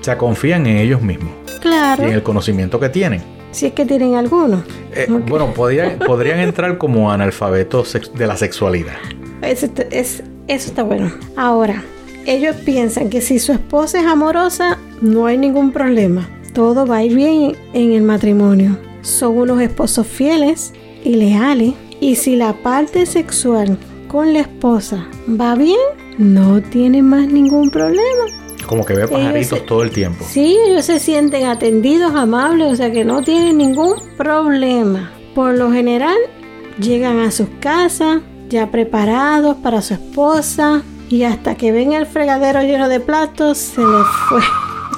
O 0.00 0.04
sea, 0.04 0.16
confían 0.16 0.66
en 0.66 0.76
ellos 0.78 1.02
mismos 1.02 1.30
Claro, 1.60 2.04
y 2.04 2.08
en 2.08 2.14
el 2.14 2.22
conocimiento 2.22 2.78
que 2.80 2.88
tienen. 2.88 3.20
si 3.50 3.66
es 3.66 3.72
que 3.72 3.84
tienen 3.84 4.14
alguno. 4.14 4.62
Eh. 4.94 5.06
Bueno, 5.28 5.52
podrían, 5.52 5.98
podrían 6.06 6.38
entrar 6.38 6.78
como 6.78 7.10
analfabetos 7.10 7.96
de 8.14 8.26
la 8.26 8.36
sexualidad. 8.36 8.94
Eso 9.42 9.66
está, 9.66 9.82
es- 9.90 10.22
eso 10.46 10.68
está 10.68 10.82
bueno. 10.82 11.10
Ahora, 11.36 11.82
ellos 12.26 12.56
piensan 12.64 13.10
que 13.10 13.20
si 13.20 13.38
su 13.38 13.52
esposa 13.52 14.00
es 14.00 14.06
amorosa, 14.06 14.78
no 15.02 15.26
hay 15.26 15.36
ningún 15.36 15.72
problema. 15.72 16.28
Todo 16.54 16.86
va 16.86 16.98
a 16.98 17.04
ir 17.04 17.14
bien 17.14 17.56
en 17.74 17.92
el 17.92 18.02
matrimonio. 18.02 18.78
Son 19.02 19.36
unos 19.36 19.60
esposos 19.60 20.06
fieles 20.06 20.72
y 21.04 21.16
leales. 21.16 21.74
Y 22.00 22.16
si 22.16 22.36
la 22.36 22.52
parte 22.52 23.06
sexual 23.06 23.78
con 24.06 24.32
la 24.32 24.40
esposa 24.40 25.08
va 25.28 25.54
bien, 25.54 25.76
no 26.18 26.62
tienen 26.62 27.04
más 27.06 27.26
ningún 27.28 27.70
problema. 27.70 28.24
Como 28.66 28.84
que 28.84 28.94
ve 28.94 29.08
pajaritos 29.08 29.64
todo 29.66 29.82
el 29.82 29.90
tiempo. 29.90 30.24
Sí, 30.28 30.56
ellos 30.66 30.84
se 30.84 30.98
sienten 30.98 31.46
atendidos, 31.46 32.14
amables, 32.14 32.72
o 32.72 32.76
sea 32.76 32.92
que 32.92 33.04
no 33.04 33.22
tienen 33.22 33.56
ningún 33.56 33.94
problema. 34.16 35.10
Por 35.34 35.54
lo 35.54 35.72
general, 35.72 36.18
llegan 36.78 37.18
a 37.20 37.30
sus 37.30 37.48
casas 37.60 38.20
ya 38.48 38.70
preparados 38.70 39.56
para 39.56 39.82
su 39.82 39.94
esposa 39.94 40.82
y 41.08 41.22
hasta 41.22 41.54
que 41.54 41.72
ven 41.72 41.92
el 41.92 42.06
fregadero 42.06 42.62
lleno 42.62 42.88
de 42.88 43.00
platos, 43.00 43.58
se 43.58 43.80
les 43.80 44.06
fue. 44.28 44.40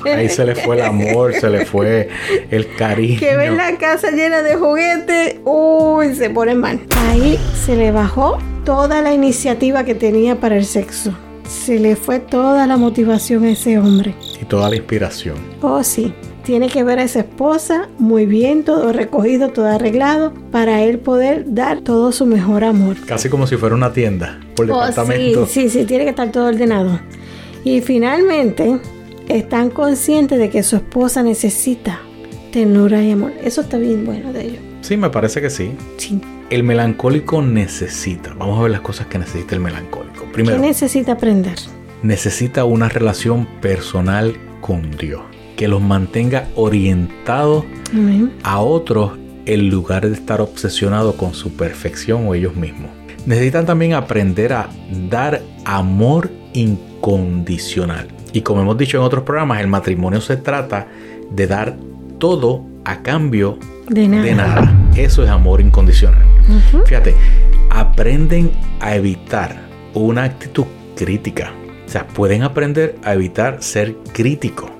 Ahí 0.04 0.28
se 0.28 0.44
le 0.44 0.54
fue 0.54 0.76
el 0.76 0.82
amor, 0.82 1.34
se 1.34 1.50
le 1.50 1.66
fue 1.66 2.08
el 2.50 2.74
cariño. 2.74 3.20
Que 3.20 3.36
ven 3.36 3.56
la 3.56 3.76
casa 3.76 4.10
llena 4.10 4.42
de 4.42 4.56
juguetes, 4.56 5.36
uy, 5.44 6.14
se 6.14 6.30
ponen 6.30 6.58
mal. 6.58 6.80
Ahí 7.08 7.38
se 7.54 7.76
le 7.76 7.90
bajó 7.92 8.38
toda 8.64 9.02
la 9.02 9.12
iniciativa 9.12 9.84
que 9.84 9.94
tenía 9.94 10.36
para 10.36 10.56
el 10.56 10.64
sexo. 10.64 11.12
Se 11.48 11.78
le 11.80 11.96
fue 11.96 12.20
toda 12.20 12.66
la 12.66 12.76
motivación 12.76 13.44
a 13.44 13.50
ese 13.50 13.78
hombre. 13.78 14.14
Y 14.40 14.44
toda 14.44 14.70
la 14.70 14.76
inspiración. 14.76 15.36
Oh, 15.60 15.82
sí. 15.82 16.14
Tiene 16.44 16.68
que 16.68 16.82
ver 16.84 16.98
a 16.98 17.02
esa 17.02 17.20
esposa 17.20 17.88
muy 17.98 18.24
bien, 18.24 18.64
todo 18.64 18.92
recogido, 18.92 19.50
todo 19.50 19.66
arreglado, 19.66 20.32
para 20.50 20.82
él 20.82 20.98
poder 20.98 21.44
dar 21.54 21.80
todo 21.80 22.12
su 22.12 22.24
mejor 22.24 22.64
amor. 22.64 22.96
Casi 23.06 23.28
como 23.28 23.46
si 23.46 23.56
fuera 23.56 23.74
una 23.74 23.92
tienda 23.92 24.40
por 24.56 24.70
Oh, 24.70 24.86
sí, 24.92 25.34
sí, 25.48 25.68
sí, 25.68 25.84
tiene 25.84 26.04
que 26.04 26.10
estar 26.10 26.32
todo 26.32 26.46
ordenado. 26.46 26.98
Y 27.62 27.80
finalmente, 27.82 28.80
están 29.36 29.70
conscientes 29.70 30.38
de 30.38 30.50
que 30.50 30.62
su 30.62 30.76
esposa 30.76 31.22
necesita 31.22 32.00
ternura 32.52 33.02
y 33.02 33.12
amor. 33.12 33.32
Eso 33.42 33.60
está 33.60 33.78
bien 33.78 34.04
bueno 34.04 34.32
de 34.32 34.46
ellos. 34.46 34.62
Sí, 34.82 34.96
me 34.96 35.10
parece 35.10 35.40
que 35.40 35.50
sí. 35.50 35.72
Sí. 35.98 36.20
El 36.50 36.64
melancólico 36.64 37.42
necesita. 37.42 38.34
Vamos 38.34 38.58
a 38.58 38.62
ver 38.62 38.72
las 38.72 38.80
cosas 38.80 39.06
que 39.06 39.18
necesita 39.18 39.54
el 39.54 39.60
melancólico. 39.60 40.24
¿Qué 40.26 40.32
Primero, 40.32 40.58
necesita 40.58 41.12
aprender? 41.12 41.54
necesita 42.02 42.64
una 42.64 42.88
relación 42.88 43.46
personal 43.60 44.36
con 44.60 44.90
Dios. 44.96 45.20
Que 45.56 45.68
los 45.68 45.82
mantenga 45.82 46.48
orientados 46.56 47.66
Amén. 47.92 48.32
a 48.42 48.60
otros 48.60 49.12
en 49.46 49.68
lugar 49.68 50.08
de 50.08 50.14
estar 50.14 50.40
obsesionados 50.40 51.14
con 51.16 51.34
su 51.34 51.52
perfección 51.52 52.26
o 52.26 52.34
ellos 52.34 52.56
mismos. 52.56 52.90
Necesitan 53.26 53.66
también 53.66 53.92
aprender 53.92 54.54
a 54.54 54.70
dar 55.10 55.42
amor 55.66 56.30
incondicional. 56.54 58.08
Y 58.32 58.42
como 58.42 58.62
hemos 58.62 58.76
dicho 58.78 58.96
en 58.98 59.02
otros 59.04 59.24
programas, 59.24 59.60
el 59.60 59.66
matrimonio 59.66 60.20
se 60.20 60.36
trata 60.36 60.86
de 61.30 61.46
dar 61.46 61.76
todo 62.18 62.64
a 62.84 63.02
cambio 63.02 63.58
De 63.88 64.06
nada. 64.08 64.22
de 64.22 64.34
nada. 64.34 64.74
Eso 64.96 65.22
es 65.24 65.30
amor 65.30 65.60
incondicional. 65.60 66.22
Fíjate, 66.86 67.14
aprenden 67.70 68.50
a 68.80 68.94
evitar 68.96 69.56
una 69.94 70.24
actitud 70.24 70.64
crítica. 70.96 71.52
O 71.86 71.88
sea, 71.88 72.06
pueden 72.06 72.42
aprender 72.42 72.96
a 73.04 73.14
evitar 73.14 73.62
ser 73.62 73.96
crítico. 74.12 74.70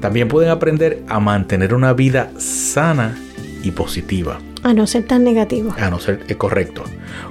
También 0.00 0.28
pueden 0.28 0.50
aprender 0.50 1.02
a 1.08 1.20
mantener 1.20 1.72
una 1.74 1.92
vida 1.94 2.30
sana 2.38 3.16
y 3.62 3.70
positiva. 3.70 4.38
A 4.62 4.74
no 4.74 4.86
ser 4.86 5.04
tan 5.06 5.24
negativo. 5.24 5.74
A 5.78 5.88
no 5.90 5.98
ser 5.98 6.24
es 6.28 6.36
correcto. 6.36 6.84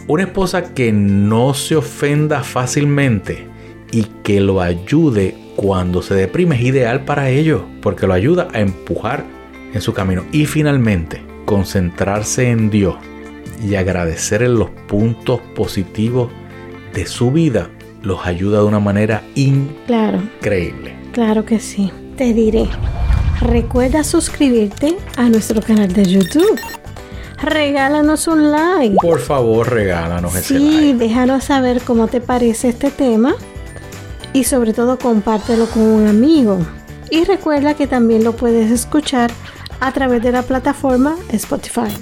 Una 0.08 0.24
esposa 0.24 0.74
que 0.74 0.92
no 0.92 1.54
se 1.54 1.76
ofenda 1.76 2.44
fácilmente 2.44 3.48
y 3.92 4.04
que 4.24 4.40
lo 4.40 4.62
ayude 4.62 5.36
cuando 5.56 6.02
se 6.02 6.16
deprime 6.16 6.56
es 6.56 6.62
ideal 6.64 7.06
para 7.06 7.30
ello, 7.30 7.66
porque 7.82 8.08
lo 8.08 8.14
ayuda 8.14 8.48
a 8.54 8.60
empujar 8.60 9.24
en 9.74 9.82
su 9.82 9.94
camino. 9.94 10.24
Y 10.32 10.46
finalmente, 10.46 11.22
concentrarse 11.46 12.50
en 12.50 12.70
Dios 12.70 12.96
y 13.64 13.76
agradecer 13.76 14.42
en 14.44 14.56
los 14.56 14.70
puntos 14.88 15.40
positivos 15.56 16.32
de 16.94 17.06
su 17.06 17.32
vida 17.32 17.70
los 18.02 18.26
ayuda 18.26 18.60
de 18.60 18.66
una 18.66 18.80
manera 18.80 19.22
Claro, 19.88 20.18
increíble. 20.40 20.94
claro 21.14 21.46
que 21.46 21.60
sí. 21.60 21.92
Te 22.18 22.34
diré. 22.34 22.66
Recuerda 23.42 24.04
suscribirte 24.04 24.96
a 25.18 25.30
nuestro 25.30 25.62
canal 25.62 25.92
de 25.92 26.06
YouTube. 26.06 26.60
Regálanos 27.42 28.28
un 28.28 28.52
like. 28.52 28.96
Por 29.02 29.20
favor, 29.20 29.70
regálanos 29.72 30.36
ese 30.36 30.58
Sí, 30.60 30.92
like. 30.94 30.94
déjanos 31.08 31.46
saber 31.46 31.82
cómo 31.82 32.08
te 32.08 32.22
parece 32.22 32.70
este 32.70 32.92
tema 32.92 33.36
y 34.34 34.44
sobre 34.44 34.74
todo 34.74 34.98
compártelo 34.98 35.68
con 35.68 35.84
un 35.84 36.08
amigo. 36.08 36.60
Y 37.10 37.24
recuerda 37.26 37.76
que 37.76 37.88
también 37.88 38.24
lo 38.24 38.34
puedes 38.34 38.72
escuchar 38.72 39.32
a 39.80 39.92
través 39.92 40.24
de 40.24 40.32
la 40.32 40.44
plataforma 40.44 41.16
Spotify. 41.30 41.94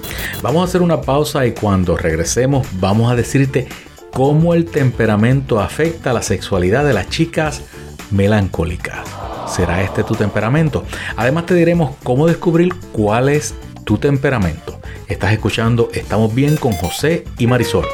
Vamos 0.42 0.62
a 0.62 0.64
hacer 0.64 0.82
una 0.82 1.00
pausa 1.00 1.46
y 1.46 1.52
cuando 1.52 1.96
regresemos 1.96 2.66
vamos 2.80 3.10
a 3.10 3.16
decirte 3.16 3.68
cómo 4.12 4.54
el 4.54 4.66
temperamento 4.66 5.60
afecta 5.60 6.12
la 6.12 6.22
sexualidad 6.22 6.84
de 6.84 6.94
las 6.94 7.08
chicas 7.08 7.62
melancólicas. 8.10 9.06
¿Será 9.48 9.82
este 9.82 10.04
tu 10.04 10.14
temperamento? 10.14 10.84
Además 11.16 11.46
te 11.46 11.54
diremos 11.54 11.96
cómo 12.02 12.26
descubrir 12.26 12.74
cuál 12.92 13.28
es 13.28 13.54
tu 13.84 13.98
temperamento. 13.98 14.80
Estás 15.08 15.32
escuchando 15.32 15.90
Estamos 15.92 16.34
bien 16.34 16.56
con 16.56 16.72
José 16.72 17.24
y 17.38 17.46
Marisol. 17.46 17.84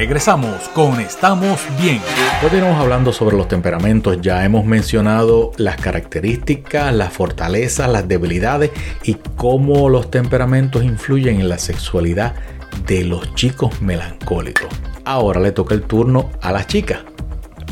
Regresamos 0.00 0.70
con 0.70 0.98
Estamos 0.98 1.60
Bien. 1.78 2.00
Continuamos 2.40 2.80
hablando 2.80 3.12
sobre 3.12 3.36
los 3.36 3.48
temperamentos. 3.48 4.18
Ya 4.22 4.42
hemos 4.46 4.64
mencionado 4.64 5.52
las 5.58 5.76
características, 5.76 6.94
las 6.94 7.12
fortalezas, 7.12 7.86
las 7.86 8.08
debilidades 8.08 8.70
y 9.02 9.16
cómo 9.36 9.90
los 9.90 10.10
temperamentos 10.10 10.84
influyen 10.84 11.38
en 11.38 11.50
la 11.50 11.58
sexualidad 11.58 12.32
de 12.86 13.04
los 13.04 13.34
chicos 13.34 13.82
melancólicos. 13.82 14.70
Ahora 15.04 15.38
le 15.38 15.52
toca 15.52 15.74
el 15.74 15.82
turno 15.82 16.30
a 16.40 16.50
las 16.50 16.66
chicas. 16.66 17.00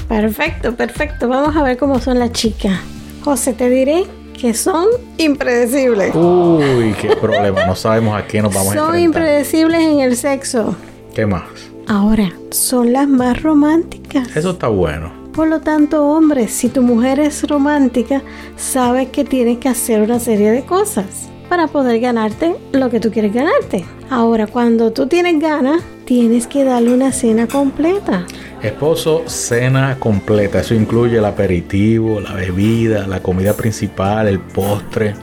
Perfecto, 0.06 0.76
perfecto. 0.76 1.28
Vamos 1.28 1.56
a 1.56 1.62
ver 1.62 1.78
cómo 1.78 1.99
son 1.99 2.18
las 2.18 2.32
chicas. 2.32 2.78
José, 3.25 3.54
te 3.54 3.70
diré 3.70 4.04
que 4.38 4.52
son 4.52 4.88
impredecibles. 5.16 6.14
Uy, 6.14 6.94
qué 7.00 7.16
problema. 7.16 7.64
No 7.64 7.75
sabemos 7.75 8.20
a 8.20 8.26
qué 8.26 8.42
nos 8.42 8.52
vamos 8.52 8.75
a 8.75 8.76
Son 8.76 8.88
enfrentar. 8.88 9.23
impredecibles 9.23 9.80
en 9.80 10.00
el 10.00 10.14
sexo. 10.14 10.76
¿Qué 11.14 11.25
más? 11.25 11.44
Ahora, 11.88 12.30
son 12.50 12.92
las 12.92 13.09
más 13.09 13.42
románticas. 13.42 14.37
Eso 14.37 14.50
está 14.50 14.68
bueno. 14.68 15.11
Por 15.33 15.49
lo 15.49 15.61
tanto, 15.61 16.04
hombres, 16.04 16.52
si 16.52 16.68
tu 16.68 16.83
mujer 16.83 17.18
es 17.18 17.49
romántica, 17.49 18.21
sabes 18.57 19.09
que 19.09 19.25
tienes 19.25 19.57
que 19.57 19.71
hacer 19.71 20.02
una 20.02 20.21
serie 20.21 20.50
de 20.50 20.66
cosas 20.66 21.30
para 21.49 21.66
poder 21.66 21.99
ganarte 21.99 22.57
lo 22.73 22.90
que 22.90 23.00
tú 23.00 23.11
quieres 23.11 23.33
ganarte. 23.33 23.87
Ahora, 24.11 24.47
cuando 24.47 24.92
tú 24.92 25.07
tienes 25.07 25.40
ganas, 25.40 25.83
tienes 26.04 26.47
que 26.47 26.62
darle 26.62 26.92
una 26.92 27.11
cena 27.11 27.47
completa. 27.47 28.26
Esposo, 28.62 29.23
cena 29.26 29.97
completa. 29.99 30.61
Eso 30.61 30.75
incluye 30.75 31.16
el 31.16 31.25
aperitivo, 31.25 32.21
la 32.21 32.35
bebida, 32.35 33.07
la 33.07 33.23
comida 33.23 33.54
principal, 33.54 34.28
el 34.28 34.40
postre. 34.40 35.14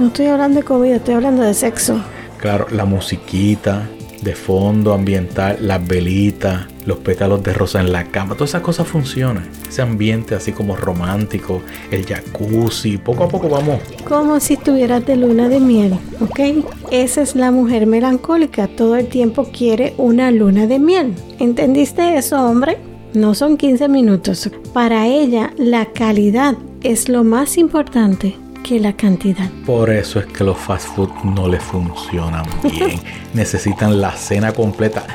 No 0.00 0.08
estoy 0.08 0.26
hablando 0.26 0.58
de 0.58 0.64
comida, 0.64 0.96
estoy 0.96 1.14
hablando 1.14 1.42
de 1.44 1.54
sexo. 1.54 2.00
Claro, 2.38 2.66
la 2.72 2.84
musiquita 2.84 3.88
de 4.22 4.34
fondo 4.34 4.92
ambiental, 4.92 5.58
las 5.60 5.86
velitas, 5.86 6.66
los 6.86 6.98
pétalos 6.98 7.42
de 7.42 7.52
rosa 7.52 7.80
en 7.80 7.92
la 7.92 8.04
cama, 8.04 8.34
todas 8.34 8.50
esas 8.50 8.62
cosas 8.62 8.86
funcionan. 8.86 9.48
Ese 9.68 9.82
ambiente 9.82 10.34
así 10.34 10.52
como 10.52 10.76
romántico, 10.76 11.62
el 11.90 12.04
jacuzzi, 12.06 12.98
poco 12.98 13.24
a 13.24 13.28
poco 13.28 13.48
vamos. 13.48 13.80
Como 14.06 14.40
si 14.40 14.54
estuvieras 14.54 15.04
de 15.06 15.16
luna 15.16 15.48
de 15.48 15.60
miel, 15.60 15.98
¿ok? 16.20 16.64
Esa 16.90 17.22
es 17.22 17.36
la 17.36 17.50
mujer 17.50 17.86
melancólica. 17.86 18.68
Todo 18.68 18.96
el 18.96 19.08
tiempo 19.08 19.48
quiere 19.52 19.94
una 19.98 20.30
luna 20.30 20.66
de 20.66 20.78
miel. 20.78 21.14
¿Entendiste 21.38 22.16
eso, 22.16 22.42
hombre? 22.42 22.78
No 23.14 23.34
son 23.34 23.56
15 23.56 23.88
minutos. 23.88 24.50
Para 24.72 25.06
ella, 25.06 25.52
la 25.56 25.86
calidad 25.86 26.56
es 26.82 27.08
lo 27.08 27.24
más 27.24 27.58
importante 27.58 28.36
que 28.68 28.78
la 28.78 28.92
cantidad. 28.92 29.48
Por 29.64 29.88
eso 29.88 30.20
es 30.20 30.26
que 30.26 30.44
los 30.44 30.58
fast 30.58 30.88
food 30.94 31.08
no 31.24 31.48
les 31.48 31.62
funcionan 31.62 32.44
bien. 32.62 33.00
Necesitan 33.32 33.98
la 33.98 34.12
cena 34.12 34.52
completa 34.52 35.06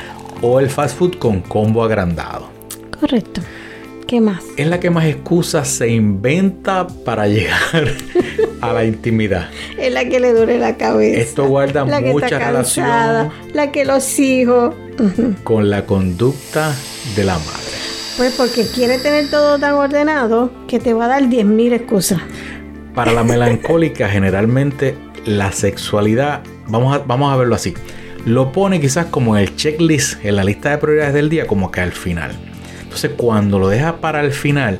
o 0.41 0.59
el 0.59 0.71
fast 0.71 0.97
food 0.97 1.17
con 1.19 1.41
combo 1.41 1.83
agrandado. 1.83 2.49
Correcto. 2.99 3.41
¿Qué 4.07 4.19
más? 4.21 4.43
Es 4.57 4.67
la 4.67 4.79
que 4.79 4.89
más 4.89 5.05
excusas 5.05 5.67
se 5.67 5.87
inventa 5.89 6.87
para 7.05 7.27
llegar 7.27 7.93
a 8.61 8.73
la 8.73 8.85
intimidad. 8.85 9.49
Es 9.77 9.93
la 9.93 10.09
que 10.09 10.19
le 10.19 10.33
duele 10.33 10.57
la 10.57 10.75
cabeza. 10.75 11.19
Esto 11.19 11.47
guarda 11.47 11.85
la 11.85 12.01
que 12.01 12.11
mucha 12.11 12.39
relación 12.39 13.31
la 13.53 13.71
que 13.71 13.85
los 13.85 14.17
hijos. 14.17 14.73
Con 15.43 15.69
la 15.69 15.85
conducta 15.85 16.75
de 17.15 17.23
la 17.23 17.37
madre. 17.37 17.73
Pues 18.17 18.33
porque 18.35 18.65
quiere 18.67 18.99
tener 18.99 19.29
todo 19.29 19.57
tan 19.57 19.73
ordenado 19.73 20.51
que 20.67 20.79
te 20.79 20.93
va 20.93 21.05
a 21.05 21.07
dar 21.07 21.23
10.000 21.23 21.73
excusas. 21.73 22.21
Para 22.93 23.11
la 23.11 23.23
melancólica, 23.23 24.07
generalmente 24.07 24.95
la 25.25 25.51
sexualidad, 25.51 26.41
vamos 26.67 26.95
a, 26.95 26.99
vamos 26.99 27.33
a 27.33 27.37
verlo 27.37 27.55
así, 27.55 27.73
lo 28.25 28.51
pone 28.51 28.79
quizás 28.79 29.07
como 29.07 29.35
en 29.35 29.43
el 29.43 29.55
checklist, 29.55 30.23
en 30.23 30.35
la 30.35 30.43
lista 30.43 30.71
de 30.71 30.77
prioridades 30.77 31.13
del 31.13 31.29
día, 31.29 31.47
como 31.47 31.71
que 31.71 31.81
al 31.81 31.91
final. 31.91 32.31
Entonces, 32.83 33.11
cuando 33.17 33.57
lo 33.57 33.67
deja 33.67 33.97
para 33.97 34.21
el 34.21 34.31
final, 34.31 34.79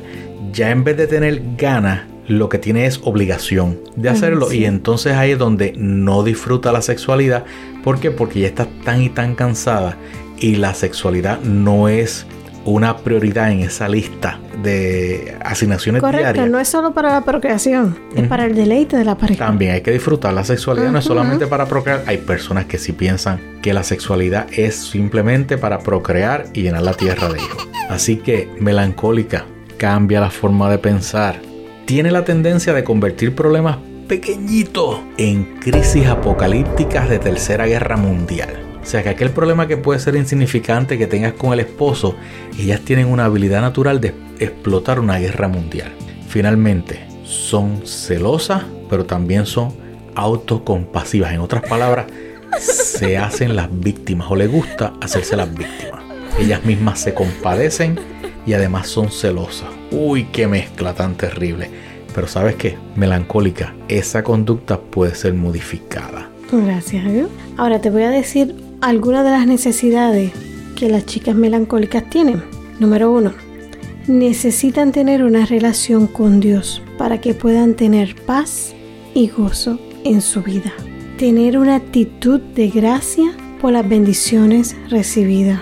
ya 0.52 0.70
en 0.70 0.84
vez 0.84 0.96
de 0.96 1.08
tener 1.08 1.42
ganas, 1.56 2.02
lo 2.28 2.48
que 2.48 2.58
tiene 2.58 2.86
es 2.86 3.00
obligación 3.02 3.80
de 3.96 4.08
hacerlo. 4.08 4.52
Y 4.52 4.64
entonces 4.64 5.14
ahí 5.14 5.32
es 5.32 5.38
donde 5.38 5.74
no 5.76 6.22
disfruta 6.22 6.72
la 6.72 6.82
sexualidad. 6.82 7.44
¿Por 7.82 8.00
qué? 8.00 8.10
Porque 8.10 8.40
ya 8.40 8.46
está 8.46 8.66
tan 8.84 9.02
y 9.02 9.10
tan 9.10 9.34
cansada 9.34 9.96
y 10.38 10.56
la 10.56 10.74
sexualidad 10.74 11.40
no 11.40 11.88
es 11.88 12.26
una 12.64 12.96
prioridad 12.96 13.50
en 13.50 13.60
esa 13.60 13.88
lista 13.88 14.38
de 14.62 15.36
asignaciones 15.42 16.00
Correcto, 16.00 16.32
diarias. 16.32 16.50
no 16.50 16.58
es 16.58 16.68
solo 16.68 16.94
para 16.94 17.12
la 17.12 17.20
procreación, 17.24 17.98
es 18.16 18.26
para 18.26 18.46
el 18.46 18.54
deleite 18.54 18.96
de 18.96 19.04
la 19.04 19.16
pareja. 19.16 19.44
También 19.46 19.72
hay 19.72 19.82
que 19.82 19.90
disfrutar 19.90 20.32
la 20.32 20.44
sexualidad, 20.44 20.90
no 20.90 20.98
es 20.98 21.04
solamente 21.04 21.46
para 21.46 21.66
procrear. 21.66 22.02
Hay 22.06 22.18
personas 22.18 22.64
que 22.66 22.78
sí 22.78 22.92
piensan 22.92 23.40
que 23.62 23.74
la 23.74 23.82
sexualidad 23.82 24.46
es 24.52 24.76
simplemente 24.76 25.58
para 25.58 25.78
procrear 25.80 26.46
y 26.52 26.62
llenar 26.62 26.82
la 26.82 26.94
tierra 26.94 27.28
de 27.28 27.38
hijos. 27.38 27.68
Así 27.90 28.16
que, 28.16 28.48
melancólica, 28.58 29.44
cambia 29.76 30.20
la 30.20 30.30
forma 30.30 30.70
de 30.70 30.78
pensar. 30.78 31.36
Tiene 31.84 32.10
la 32.10 32.24
tendencia 32.24 32.72
de 32.72 32.82
convertir 32.82 33.34
problemas 33.34 33.76
pequeñitos 34.08 35.00
en 35.18 35.58
crisis 35.60 36.06
apocalípticas 36.06 37.08
de 37.08 37.18
tercera 37.18 37.66
guerra 37.66 37.96
mundial. 37.96 38.63
O 38.84 38.86
sea 38.86 39.02
que 39.02 39.08
aquel 39.08 39.30
problema 39.30 39.66
que 39.66 39.78
puede 39.78 39.98
ser 39.98 40.14
insignificante 40.14 40.98
que 40.98 41.06
tengas 41.06 41.32
con 41.32 41.54
el 41.54 41.60
esposo, 41.60 42.16
ellas 42.58 42.82
tienen 42.82 43.06
una 43.06 43.24
habilidad 43.24 43.62
natural 43.62 43.98
de 43.98 44.12
explotar 44.38 45.00
una 45.00 45.18
guerra 45.18 45.48
mundial. 45.48 45.90
Finalmente, 46.28 47.00
son 47.24 47.86
celosas, 47.86 48.62
pero 48.90 49.06
también 49.06 49.46
son 49.46 49.72
autocompasivas. 50.14 51.32
En 51.32 51.40
otras 51.40 51.62
palabras, 51.62 52.04
se 52.60 53.16
hacen 53.16 53.56
las 53.56 53.68
víctimas 53.72 54.30
o 54.30 54.36
les 54.36 54.52
gusta 54.52 54.92
hacerse 55.00 55.34
las 55.34 55.48
víctimas. 55.48 56.02
Ellas 56.38 56.62
mismas 56.66 57.00
se 57.00 57.14
compadecen 57.14 57.98
y 58.44 58.52
además 58.52 58.86
son 58.86 59.10
celosas. 59.10 59.70
Uy, 59.92 60.24
qué 60.24 60.46
mezcla 60.46 60.92
tan 60.92 61.14
terrible. 61.14 61.70
Pero 62.14 62.28
sabes 62.28 62.56
qué, 62.56 62.76
melancólica, 62.96 63.74
esa 63.88 64.22
conducta 64.22 64.78
puede 64.78 65.14
ser 65.14 65.32
modificada. 65.32 66.28
Gracias 66.52 67.06
a. 67.06 67.30
Ahora 67.56 67.80
te 67.80 67.88
voy 67.88 68.02
a 68.02 68.10
decir 68.10 68.54
algunas 68.84 69.24
de 69.24 69.30
las 69.30 69.46
necesidades 69.46 70.30
que 70.76 70.90
las 70.90 71.06
chicas 71.06 71.34
melancólicas 71.34 72.08
tienen. 72.10 72.42
Número 72.78 73.10
uno, 73.10 73.32
necesitan 74.06 74.92
tener 74.92 75.22
una 75.22 75.46
relación 75.46 76.06
con 76.06 76.38
Dios 76.38 76.82
para 76.98 77.18
que 77.18 77.32
puedan 77.32 77.76
tener 77.76 78.14
paz 78.14 78.74
y 79.14 79.28
gozo 79.28 79.78
en 80.04 80.20
su 80.20 80.42
vida. 80.42 80.70
Tener 81.16 81.56
una 81.56 81.76
actitud 81.76 82.40
de 82.40 82.68
gracia 82.68 83.32
por 83.58 83.72
las 83.72 83.88
bendiciones 83.88 84.76
recibidas. 84.90 85.60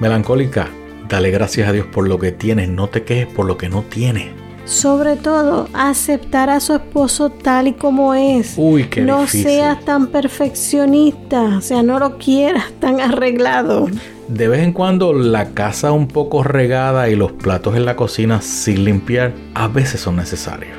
Melancólica, 0.00 0.70
dale 1.06 1.30
gracias 1.30 1.68
a 1.68 1.72
Dios 1.72 1.86
por 1.86 2.08
lo 2.08 2.18
que 2.18 2.32
tienes, 2.32 2.70
no 2.70 2.88
te 2.88 3.02
quejes 3.02 3.26
por 3.26 3.44
lo 3.44 3.58
que 3.58 3.68
no 3.68 3.82
tienes. 3.82 4.28
Sobre 4.64 5.16
todo, 5.16 5.68
aceptar 5.74 6.48
a 6.48 6.58
su 6.58 6.74
esposo 6.74 7.28
tal 7.28 7.68
y 7.68 7.72
como 7.74 8.14
es. 8.14 8.54
Uy, 8.56 8.84
qué 8.84 9.02
no 9.02 9.20
difícil. 9.22 9.42
seas 9.44 9.84
tan 9.84 10.06
perfeccionista, 10.06 11.58
o 11.58 11.60
sea, 11.60 11.82
no 11.82 11.98
lo 11.98 12.16
quieras 12.16 12.72
tan 12.80 12.98
arreglado. 13.00 13.88
De 14.28 14.48
vez 14.48 14.62
en 14.62 14.72
cuando 14.72 15.12
la 15.12 15.50
casa 15.50 15.92
un 15.92 16.08
poco 16.08 16.42
regada 16.42 17.10
y 17.10 17.14
los 17.14 17.32
platos 17.32 17.76
en 17.76 17.84
la 17.84 17.94
cocina 17.94 18.40
sin 18.40 18.84
limpiar 18.86 19.34
a 19.54 19.68
veces 19.68 20.00
son 20.00 20.16
necesarios. 20.16 20.76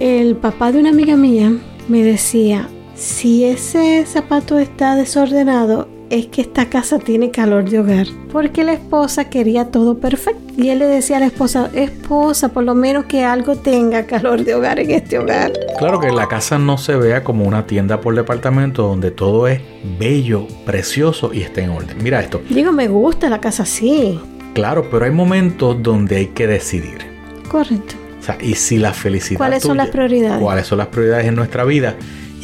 El 0.00 0.34
papá 0.36 0.72
de 0.72 0.80
una 0.80 0.90
amiga 0.90 1.16
mía 1.16 1.52
me 1.86 2.02
decía, 2.02 2.68
si 2.96 3.44
ese 3.44 4.04
zapato 4.04 4.58
está 4.58 4.96
desordenado, 4.96 5.88
es 6.10 6.26
que 6.26 6.40
esta 6.40 6.66
casa 6.66 6.98
tiene 6.98 7.30
calor 7.30 7.68
de 7.68 7.80
hogar, 7.80 8.06
porque 8.32 8.64
la 8.64 8.72
esposa 8.72 9.28
quería 9.28 9.66
todo 9.66 9.98
perfecto. 9.98 10.40
Y 10.56 10.70
él 10.70 10.80
le 10.80 10.86
decía 10.86 11.18
a 11.18 11.20
la 11.20 11.26
esposa, 11.26 11.70
esposa, 11.74 12.48
por 12.48 12.64
lo 12.64 12.74
menos 12.74 13.04
que 13.04 13.24
algo 13.24 13.56
tenga 13.56 14.06
calor 14.06 14.44
de 14.44 14.54
hogar 14.54 14.80
en 14.80 14.90
este 14.90 15.18
hogar. 15.18 15.52
Claro 15.78 16.00
que 16.00 16.10
la 16.10 16.26
casa 16.26 16.58
no 16.58 16.78
se 16.78 16.96
vea 16.96 17.22
como 17.22 17.44
una 17.44 17.66
tienda 17.66 18.00
por 18.00 18.14
departamento 18.14 18.82
donde 18.82 19.10
todo 19.10 19.46
es 19.46 19.60
bello, 19.98 20.46
precioso 20.64 21.32
y 21.32 21.42
está 21.42 21.60
en 21.60 21.70
orden. 21.70 21.98
Mira 22.02 22.20
esto. 22.20 22.40
Digo, 22.48 22.72
me 22.72 22.88
gusta 22.88 23.28
la 23.28 23.40
casa 23.40 23.62
así. 23.62 24.18
Claro, 24.54 24.88
pero 24.90 25.04
hay 25.04 25.12
momentos 25.12 25.80
donde 25.82 26.16
hay 26.16 26.26
que 26.28 26.46
decidir. 26.46 26.98
Correcto. 27.48 27.94
O 28.18 28.22
sea, 28.22 28.36
y 28.40 28.54
si 28.54 28.78
la 28.78 28.92
felicidad. 28.92 29.38
¿Cuáles 29.38 29.62
son 29.62 29.76
las 29.76 29.88
prioridades? 29.88 30.42
¿Cuáles 30.42 30.66
son 30.66 30.78
las 30.78 30.88
prioridades 30.88 31.26
en 31.26 31.36
nuestra 31.36 31.64
vida? 31.64 31.94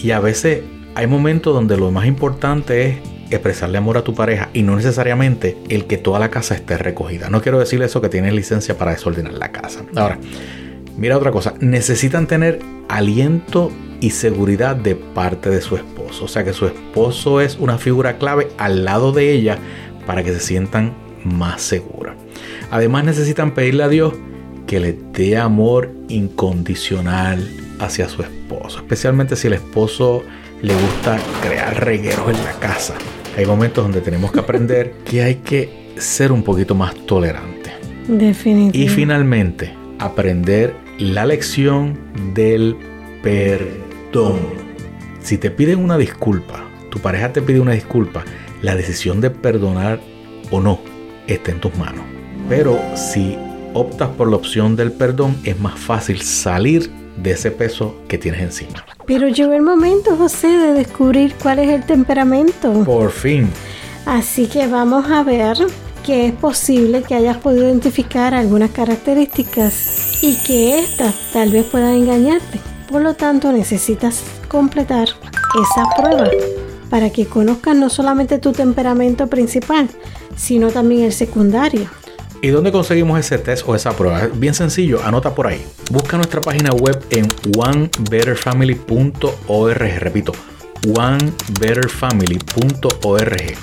Y 0.00 0.12
a 0.12 0.20
veces 0.20 0.62
hay 0.94 1.06
momentos 1.06 1.52
donde 1.52 1.76
lo 1.76 1.90
más 1.90 2.06
importante 2.06 2.88
es 2.88 3.13
expresarle 3.36 3.78
amor 3.78 3.98
a 3.98 4.02
tu 4.02 4.14
pareja 4.14 4.50
y 4.52 4.62
no 4.62 4.76
necesariamente 4.76 5.56
el 5.68 5.86
que 5.86 5.98
toda 5.98 6.18
la 6.18 6.30
casa 6.30 6.54
esté 6.54 6.76
recogida. 6.78 7.30
No 7.30 7.42
quiero 7.42 7.58
decirle 7.58 7.86
eso 7.86 8.00
que 8.00 8.08
tienes 8.08 8.32
licencia 8.34 8.76
para 8.76 8.92
desordenar 8.92 9.34
la 9.34 9.52
casa. 9.52 9.84
Ahora, 9.94 10.18
mira 10.96 11.16
otra 11.16 11.30
cosa. 11.30 11.54
Necesitan 11.60 12.26
tener 12.26 12.60
aliento 12.88 13.70
y 14.00 14.10
seguridad 14.10 14.76
de 14.76 14.96
parte 14.96 15.50
de 15.50 15.60
su 15.60 15.76
esposo. 15.76 16.24
O 16.24 16.28
sea 16.28 16.44
que 16.44 16.52
su 16.52 16.66
esposo 16.66 17.40
es 17.40 17.56
una 17.58 17.78
figura 17.78 18.18
clave 18.18 18.48
al 18.58 18.84
lado 18.84 19.12
de 19.12 19.32
ella 19.32 19.58
para 20.06 20.22
que 20.22 20.32
se 20.32 20.40
sientan 20.40 20.94
más 21.24 21.62
seguras. 21.62 22.16
Además 22.70 23.04
necesitan 23.04 23.54
pedirle 23.54 23.84
a 23.84 23.88
Dios 23.88 24.14
que 24.66 24.80
le 24.80 24.92
dé 24.92 25.36
amor 25.36 25.90
incondicional 26.08 27.48
hacia 27.78 28.08
su 28.08 28.22
esposo, 28.22 28.78
especialmente 28.78 29.36
si 29.36 29.46
el 29.46 29.54
esposo 29.54 30.22
le 30.62 30.74
gusta 30.74 31.18
crear 31.42 31.84
regueros 31.84 32.28
en 32.30 32.44
la 32.44 32.52
casa. 32.54 32.94
Hay 33.36 33.46
momentos 33.46 33.84
donde 33.84 34.00
tenemos 34.00 34.30
que 34.30 34.40
aprender 34.40 34.92
que 35.04 35.22
hay 35.22 35.36
que 35.36 35.92
ser 35.96 36.32
un 36.32 36.42
poquito 36.42 36.74
más 36.74 36.94
tolerante. 37.06 37.72
Definitivamente. 38.06 38.78
Y 38.78 38.88
finalmente, 38.88 39.74
aprender 39.98 40.74
la 40.98 41.26
lección 41.26 41.98
del 42.34 42.76
perdón. 43.22 44.38
Si 45.20 45.38
te 45.38 45.50
piden 45.50 45.78
una 45.78 45.96
disculpa, 45.96 46.64
tu 46.90 46.98
pareja 47.00 47.32
te 47.32 47.42
pide 47.42 47.60
una 47.60 47.72
disculpa, 47.72 48.24
la 48.62 48.76
decisión 48.76 49.20
de 49.20 49.30
perdonar 49.30 50.00
o 50.50 50.60
no 50.60 50.80
está 51.26 51.50
en 51.50 51.60
tus 51.60 51.74
manos. 51.76 52.04
Pero 52.48 52.78
si 52.94 53.36
optas 53.72 54.10
por 54.10 54.28
la 54.28 54.36
opción 54.36 54.76
del 54.76 54.92
perdón, 54.92 55.36
es 55.44 55.58
más 55.58 55.78
fácil 55.78 56.20
salir 56.20 56.90
de 57.16 57.32
ese 57.32 57.50
peso 57.50 57.94
que 58.08 58.18
tienes 58.18 58.40
encima. 58.40 58.84
Pero 59.06 59.28
llegó 59.28 59.52
el 59.52 59.62
momento, 59.62 60.16
José, 60.16 60.48
de 60.48 60.72
descubrir 60.72 61.34
cuál 61.42 61.58
es 61.58 61.70
el 61.70 61.84
temperamento. 61.84 62.84
Por 62.84 63.10
fin, 63.10 63.48
Así 64.06 64.46
que 64.46 64.66
vamos 64.66 65.10
a 65.10 65.22
ver 65.22 65.56
que 66.04 66.26
es 66.26 66.32
posible 66.32 67.02
que 67.02 67.14
hayas 67.14 67.38
podido 67.38 67.64
identificar 67.64 68.34
algunas 68.34 68.70
características 68.70 70.22
y 70.22 70.36
que 70.44 70.78
éstas 70.78 71.14
tal 71.32 71.50
vez 71.50 71.64
puedan 71.64 71.94
engañarte. 71.94 72.60
Por 72.90 73.00
lo 73.00 73.14
tanto, 73.14 73.50
necesitas 73.50 74.22
completar 74.48 75.08
esa 75.08 75.88
prueba 75.96 76.28
para 76.90 77.10
que 77.10 77.24
conozcas 77.26 77.76
no 77.76 77.88
solamente 77.88 78.38
tu 78.38 78.52
temperamento 78.52 79.26
principal, 79.28 79.88
sino 80.36 80.70
también 80.70 81.04
el 81.04 81.12
secundario. 81.12 81.88
¿Y 82.44 82.48
dónde 82.48 82.72
conseguimos 82.72 83.18
ese 83.18 83.38
test 83.38 83.66
o 83.66 83.74
esa 83.74 83.96
prueba? 83.96 84.28
Bien 84.34 84.52
sencillo, 84.52 85.02
anota 85.02 85.34
por 85.34 85.46
ahí. 85.46 85.64
Busca 85.90 86.18
nuestra 86.18 86.42
página 86.42 86.72
web 86.72 87.02
en 87.08 87.26
onebetterfamily.org. 87.56 89.98
Repito, 89.98 90.32
onebetterfamily.org. 90.86 93.54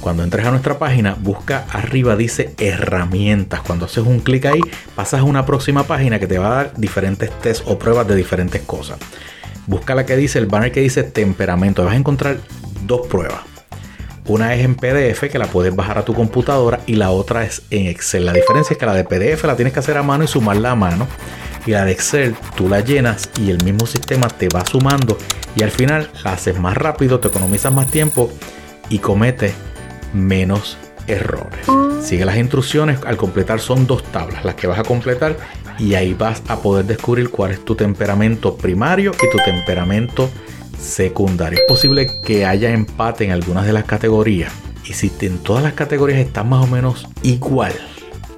Cuando 0.00 0.24
entres 0.24 0.44
a 0.44 0.50
nuestra 0.50 0.76
página, 0.76 1.14
busca 1.14 1.66
arriba 1.70 2.16
dice 2.16 2.52
herramientas. 2.58 3.60
Cuando 3.60 3.84
haces 3.84 4.04
un 4.04 4.18
clic 4.18 4.46
ahí, 4.46 4.60
pasas 4.96 5.20
a 5.20 5.22
una 5.22 5.46
próxima 5.46 5.84
página 5.84 6.18
que 6.18 6.26
te 6.26 6.38
va 6.38 6.48
a 6.48 6.54
dar 6.64 6.72
diferentes 6.76 7.30
tests 7.30 7.62
o 7.64 7.78
pruebas 7.78 8.08
de 8.08 8.16
diferentes 8.16 8.60
cosas. 8.62 8.98
Busca 9.68 9.94
la 9.94 10.04
que 10.04 10.16
dice, 10.16 10.40
el 10.40 10.46
banner 10.46 10.72
que 10.72 10.80
dice 10.80 11.04
temperamento. 11.04 11.84
Vas 11.84 11.94
a 11.94 11.96
encontrar 11.96 12.38
dos 12.88 13.06
pruebas. 13.06 13.55
Una 14.28 14.54
es 14.54 14.64
en 14.64 14.74
PDF 14.74 15.30
que 15.30 15.38
la 15.38 15.46
puedes 15.46 15.74
bajar 15.74 15.98
a 15.98 16.04
tu 16.04 16.12
computadora 16.12 16.80
y 16.86 16.96
la 16.96 17.10
otra 17.10 17.44
es 17.44 17.62
en 17.70 17.86
Excel. 17.86 18.26
La 18.26 18.32
diferencia 18.32 18.74
es 18.74 18.78
que 18.78 18.86
la 18.86 18.94
de 18.94 19.04
PDF 19.04 19.44
la 19.44 19.54
tienes 19.54 19.72
que 19.72 19.78
hacer 19.78 19.96
a 19.96 20.02
mano 20.02 20.24
y 20.24 20.26
sumarla 20.26 20.72
a 20.72 20.74
mano. 20.74 21.06
Y 21.64 21.70
la 21.70 21.84
de 21.84 21.92
Excel 21.92 22.34
tú 22.56 22.68
la 22.68 22.80
llenas 22.80 23.30
y 23.40 23.50
el 23.50 23.62
mismo 23.62 23.86
sistema 23.86 24.28
te 24.28 24.48
va 24.48 24.64
sumando 24.66 25.16
y 25.54 25.62
al 25.62 25.70
final 25.70 26.10
la 26.24 26.32
haces 26.32 26.58
más 26.58 26.76
rápido, 26.76 27.20
te 27.20 27.28
economizas 27.28 27.72
más 27.72 27.86
tiempo 27.86 28.30
y 28.88 28.98
cometes 28.98 29.54
menos 30.12 30.76
errores. 31.06 31.66
Sigue 32.02 32.24
las 32.24 32.36
instrucciones, 32.36 32.98
al 33.06 33.16
completar 33.16 33.60
son 33.60 33.86
dos 33.86 34.02
tablas 34.04 34.44
las 34.44 34.54
que 34.56 34.66
vas 34.66 34.78
a 34.78 34.84
completar 34.84 35.36
y 35.78 35.94
ahí 35.94 36.14
vas 36.14 36.42
a 36.48 36.56
poder 36.56 36.84
descubrir 36.84 37.30
cuál 37.30 37.52
es 37.52 37.64
tu 37.64 37.74
temperamento 37.74 38.56
primario 38.56 39.12
y 39.12 39.30
tu 39.30 39.38
temperamento 39.44 40.28
secundario. 40.28 40.45
Es 40.78 41.60
posible 41.68 42.10
que 42.24 42.46
haya 42.46 42.70
empate 42.70 43.24
en 43.24 43.32
algunas 43.32 43.66
de 43.66 43.72
las 43.72 43.84
categorías 43.84 44.52
y 44.88 44.92
si 44.92 45.10
en 45.20 45.38
todas 45.38 45.62
las 45.62 45.72
categorías 45.72 46.20
estás 46.20 46.46
más 46.46 46.64
o 46.64 46.66
menos 46.68 47.06
igual, 47.22 47.72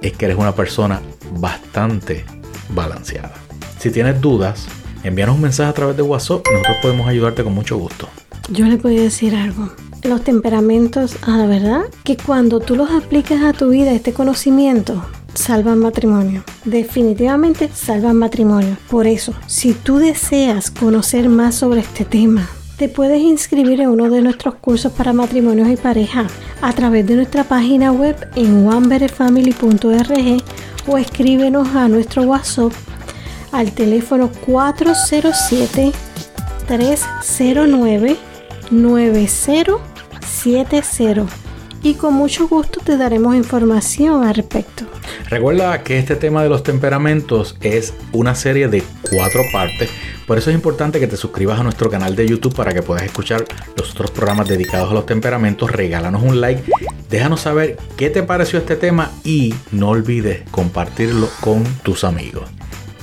es 0.01 0.13
que 0.13 0.25
eres 0.25 0.37
una 0.37 0.55
persona 0.55 1.01
bastante 1.33 2.25
balanceada. 2.69 3.33
Si 3.77 3.91
tienes 3.91 4.19
dudas, 4.19 4.67
envíanos 5.03 5.35
un 5.35 5.41
mensaje 5.41 5.69
a 5.69 5.73
través 5.73 5.95
de 5.95 6.01
WhatsApp 6.01 6.45
nosotros 6.51 6.77
podemos 6.81 7.07
ayudarte 7.07 7.43
con 7.43 7.53
mucho 7.53 7.77
gusto. 7.77 8.09
Yo 8.49 8.65
le 8.65 8.77
voy 8.77 8.97
a 8.97 9.01
decir 9.01 9.35
algo. 9.35 9.69
Los 10.03 10.23
temperamentos, 10.23 11.17
a 11.21 11.37
la 11.37 11.45
verdad, 11.45 11.81
que 12.03 12.17
cuando 12.17 12.59
tú 12.59 12.75
los 12.75 12.89
aplicas 12.89 13.43
a 13.43 13.53
tu 13.53 13.69
vida, 13.69 13.91
este 13.91 14.13
conocimiento, 14.13 15.05
salvan 15.39 15.79
matrimonio. 15.79 16.43
Definitivamente 16.65 17.69
salvan 17.73 18.17
matrimonio. 18.17 18.77
Por 18.89 19.07
eso, 19.07 19.33
si 19.47 19.73
tú 19.73 19.97
deseas 19.97 20.69
conocer 20.69 21.29
más 21.29 21.55
sobre 21.55 21.79
este 21.81 22.05
tema, 22.05 22.47
te 22.77 22.89
puedes 22.89 23.21
inscribir 23.21 23.81
en 23.81 23.89
uno 23.89 24.09
de 24.09 24.21
nuestros 24.21 24.55
cursos 24.55 24.91
para 24.91 25.13
matrimonios 25.13 25.69
y 25.69 25.77
pareja 25.77 26.27
a 26.61 26.73
través 26.73 27.07
de 27.07 27.15
nuestra 27.15 27.45
página 27.45 27.91
web 27.91 28.15
en 28.35 28.67
onebetterfamily.org 28.67 30.43
o 30.87 30.97
escríbenos 30.97 31.75
a 31.75 31.87
nuestro 31.87 32.23
WhatsApp 32.23 32.73
al 33.51 33.71
teléfono 33.71 34.29
407 34.45 35.91
309 36.67 38.17
9070 38.71 41.48
y 41.81 41.95
con 41.95 42.13
mucho 42.13 42.47
gusto 42.47 42.81
te 42.83 42.97
daremos 42.97 43.35
información 43.35 44.23
al 44.23 44.35
respecto. 44.35 44.85
Recuerda 45.29 45.83
que 45.83 45.99
este 45.99 46.15
tema 46.15 46.43
de 46.43 46.49
los 46.49 46.63
temperamentos 46.63 47.57
es 47.61 47.93
una 48.11 48.35
serie 48.35 48.67
de 48.67 48.83
cuatro 49.11 49.41
partes, 49.51 49.89
por 50.27 50.37
eso 50.37 50.49
es 50.49 50.55
importante 50.55 50.99
que 50.99 51.07
te 51.07 51.17
suscribas 51.17 51.59
a 51.59 51.63
nuestro 51.63 51.89
canal 51.89 52.15
de 52.15 52.27
YouTube 52.27 52.55
para 52.55 52.73
que 52.73 52.81
puedas 52.81 53.03
escuchar 53.03 53.45
los 53.75 53.91
otros 53.91 54.11
programas 54.11 54.47
dedicados 54.47 54.91
a 54.91 54.93
los 54.93 55.05
temperamentos. 55.05 55.71
Regálanos 55.71 56.21
un 56.21 56.39
like, 56.39 56.63
déjanos 57.09 57.41
saber 57.41 57.77
qué 57.97 58.09
te 58.09 58.23
pareció 58.23 58.59
este 58.59 58.75
tema 58.75 59.11
y 59.23 59.55
no 59.71 59.89
olvides 59.89 60.43
compartirlo 60.51 61.29
con 61.41 61.63
tus 61.83 62.03
amigos. 62.03 62.58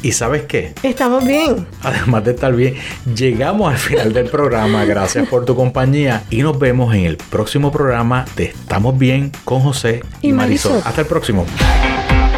¿Y 0.06 0.12
sabes 0.12 0.44
qué? 0.44 0.72
Estamos 0.84 1.24
bien. 1.24 1.66
Además 1.82 2.22
de 2.22 2.30
estar 2.30 2.54
bien, 2.54 2.76
llegamos 3.12 3.72
al 3.72 3.78
final 3.78 4.12
del 4.12 4.30
programa. 4.30 4.84
Gracias 4.84 5.28
por 5.28 5.44
tu 5.44 5.56
compañía 5.56 6.22
y 6.30 6.42
nos 6.42 6.56
vemos 6.60 6.94
en 6.94 7.06
el 7.06 7.16
próximo 7.16 7.72
programa 7.72 8.24
de 8.36 8.44
Estamos 8.44 8.96
Bien 8.96 9.32
con 9.44 9.62
José 9.62 10.04
y, 10.22 10.28
Y 10.28 10.32
Marisol. 10.32 10.74
Marisol. 10.74 10.88
Hasta 10.88 11.00
el 11.00 11.08
próximo. 11.08 11.44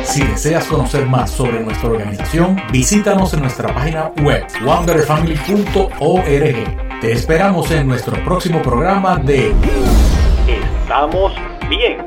Si 0.03 0.23
deseas 0.23 0.65
conocer 0.65 1.05
más 1.05 1.31
sobre 1.31 1.61
nuestra 1.61 1.91
organización, 1.91 2.57
visítanos 2.73 3.35
en 3.35 3.43
nuestra 3.43 3.75
página 3.75 4.13
web 4.23 4.47
onebetterfamily.org. 4.67 7.01
Te 7.03 7.13
esperamos 7.13 7.71
en 7.71 7.87
nuestro 7.87 8.25
próximo 8.25 8.63
programa 8.63 9.19
de 9.19 9.53
Estamos 10.47 11.35
bien. 11.69 11.99